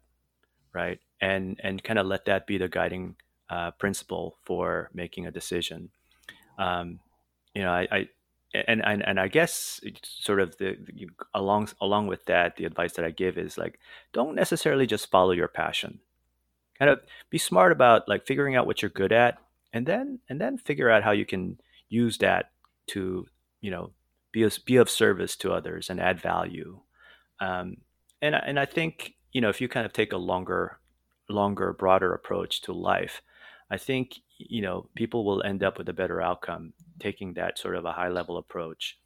right? 0.72 1.00
And 1.20 1.58
and 1.62 1.82
kind 1.82 1.98
of 1.98 2.06
let 2.06 2.26
that 2.26 2.46
be 2.46 2.58
the 2.58 2.68
guiding 2.68 3.16
uh, 3.50 3.70
principle 3.72 4.36
for 4.44 4.90
making 4.92 5.26
a 5.26 5.30
decision. 5.30 5.90
Um, 6.58 7.00
you 7.54 7.62
know, 7.62 7.72
I, 7.72 7.88
I 7.90 8.08
and, 8.54 8.84
and 8.84 9.06
and 9.06 9.20
I 9.20 9.28
guess 9.28 9.80
sort 10.02 10.40
of 10.40 10.56
the, 10.58 10.76
the 10.84 11.08
along 11.34 11.68
along 11.80 12.06
with 12.06 12.24
that, 12.26 12.56
the 12.56 12.64
advice 12.64 12.94
that 12.94 13.04
I 13.04 13.10
give 13.10 13.38
is 13.38 13.58
like 13.58 13.78
don't 14.12 14.34
necessarily 14.34 14.86
just 14.86 15.10
follow 15.10 15.32
your 15.32 15.48
passion. 15.48 16.00
Kind 16.78 16.90
of 16.90 17.00
be 17.30 17.38
smart 17.38 17.72
about 17.72 18.08
like 18.08 18.26
figuring 18.26 18.54
out 18.54 18.66
what 18.66 18.82
you're 18.82 18.90
good 18.90 19.12
at 19.12 19.38
and 19.78 19.86
then 19.86 20.18
and 20.28 20.40
then 20.40 20.58
figure 20.58 20.90
out 20.90 21.04
how 21.04 21.12
you 21.12 21.24
can 21.24 21.58
use 21.88 22.18
that 22.18 22.50
to 22.88 23.26
you 23.60 23.70
know 23.70 23.92
be 24.32 24.42
a, 24.42 24.50
be 24.66 24.76
of 24.76 24.90
service 24.90 25.36
to 25.36 25.52
others 25.52 25.88
and 25.88 26.00
add 26.00 26.20
value. 26.20 26.80
Um, 27.40 27.76
and 28.20 28.34
and 28.34 28.58
I 28.58 28.66
think 28.66 29.14
you 29.32 29.40
know 29.40 29.48
if 29.48 29.60
you 29.60 29.68
kind 29.68 29.86
of 29.86 29.92
take 29.92 30.12
a 30.12 30.18
longer 30.18 30.80
longer 31.30 31.72
broader 31.72 32.14
approach 32.14 32.62
to 32.62 32.72
life 32.72 33.22
I 33.70 33.76
think 33.76 34.18
you 34.38 34.62
know 34.62 34.88
people 34.94 35.24
will 35.24 35.42
end 35.42 35.62
up 35.62 35.78
with 35.78 35.88
a 35.88 35.92
better 35.92 36.20
outcome 36.22 36.72
taking 36.98 37.34
that 37.34 37.58
sort 37.58 37.76
of 37.76 37.84
a 37.84 37.92
high 37.92 38.08
level 38.08 38.38
approach 38.38 38.98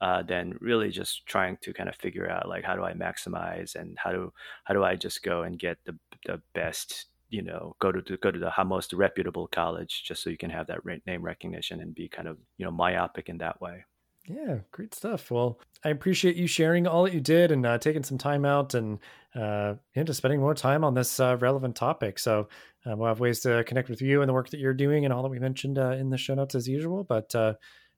uh, 0.00 0.22
than 0.22 0.54
really 0.60 0.90
just 0.90 1.26
trying 1.26 1.56
to 1.62 1.72
kind 1.72 1.88
of 1.88 1.96
figure 1.96 2.30
out 2.30 2.48
like 2.48 2.64
how 2.64 2.74
do 2.74 2.84
I 2.84 2.92
maximize 2.92 3.74
and 3.74 3.96
how 3.98 4.12
do 4.12 4.32
how 4.64 4.74
do 4.74 4.84
I 4.84 4.96
just 4.96 5.22
go 5.22 5.42
and 5.42 5.58
get 5.58 5.78
the 5.84 5.96
the 6.26 6.40
best 6.54 7.06
you 7.30 7.42
know 7.42 7.76
go 7.78 7.92
to, 7.92 8.02
to 8.02 8.16
go 8.16 8.30
to 8.30 8.38
the 8.38 8.52
most 8.64 8.92
reputable 8.92 9.46
college 9.46 10.04
just 10.04 10.22
so 10.22 10.30
you 10.30 10.38
can 10.38 10.50
have 10.50 10.66
that 10.66 10.80
name 11.06 11.22
recognition 11.22 11.80
and 11.80 11.94
be 11.94 12.08
kind 12.08 12.28
of 12.28 12.38
you 12.56 12.64
know 12.64 12.70
myopic 12.70 13.28
in 13.28 13.38
that 13.38 13.60
way. 13.60 13.84
Yeah 14.26 14.58
great 14.72 14.94
stuff. 14.94 15.30
Well 15.30 15.60
i 15.84 15.90
appreciate 15.90 16.36
you 16.36 16.46
sharing 16.46 16.86
all 16.86 17.04
that 17.04 17.14
you 17.14 17.20
did 17.20 17.52
and 17.52 17.64
uh, 17.64 17.78
taking 17.78 18.02
some 18.02 18.18
time 18.18 18.44
out 18.44 18.74
and 18.74 18.98
uh, 19.34 19.74
just 19.96 20.18
spending 20.18 20.40
more 20.40 20.54
time 20.54 20.82
on 20.84 20.94
this 20.94 21.20
uh, 21.20 21.36
relevant 21.40 21.76
topic. 21.76 22.18
So 22.18 22.48
uh, 22.86 22.96
we'll 22.96 23.08
have 23.08 23.20
ways 23.20 23.40
to 23.40 23.62
connect 23.64 23.88
with 23.88 24.02
you 24.02 24.22
and 24.22 24.28
the 24.28 24.32
work 24.32 24.50
that 24.50 24.60
you're 24.60 24.74
doing 24.74 25.04
and 25.04 25.12
all 25.12 25.22
that 25.22 25.28
we 25.28 25.38
mentioned 25.38 25.78
uh, 25.78 25.92
in 25.92 26.10
the 26.10 26.18
show 26.18 26.34
notes 26.34 26.54
as 26.54 26.66
usual. 26.68 27.04
But 27.04 27.34
uh, 27.34 27.54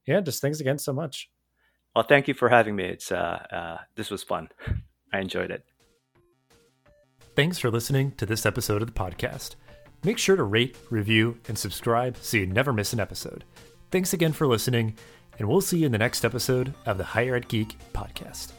yeah 0.06 0.20
just 0.20 0.40
thanks 0.40 0.60
again 0.60 0.78
so 0.78 0.92
much. 0.92 1.30
Well 1.94 2.04
thank 2.04 2.28
you 2.28 2.34
for 2.34 2.48
having 2.48 2.76
me. 2.76 2.84
It's 2.84 3.10
uh, 3.10 3.78
this 3.96 4.10
was 4.10 4.22
fun. 4.22 4.48
I 5.12 5.18
enjoyed 5.18 5.50
it 5.50 5.64
Thanks 7.40 7.58
for 7.58 7.70
listening 7.70 8.12
to 8.18 8.26
this 8.26 8.44
episode 8.44 8.82
of 8.82 8.88
the 8.88 9.00
podcast. 9.00 9.54
Make 10.04 10.18
sure 10.18 10.36
to 10.36 10.42
rate, 10.42 10.76
review, 10.90 11.38
and 11.48 11.56
subscribe 11.56 12.18
so 12.18 12.36
you 12.36 12.44
never 12.44 12.70
miss 12.70 12.92
an 12.92 13.00
episode. 13.00 13.44
Thanks 13.90 14.12
again 14.12 14.34
for 14.34 14.46
listening, 14.46 14.94
and 15.38 15.48
we'll 15.48 15.62
see 15.62 15.78
you 15.78 15.86
in 15.86 15.92
the 15.92 15.96
next 15.96 16.22
episode 16.22 16.74
of 16.84 16.98
the 16.98 17.04
Higher 17.04 17.36
Ed 17.36 17.48
Geek 17.48 17.78
podcast. 17.94 18.52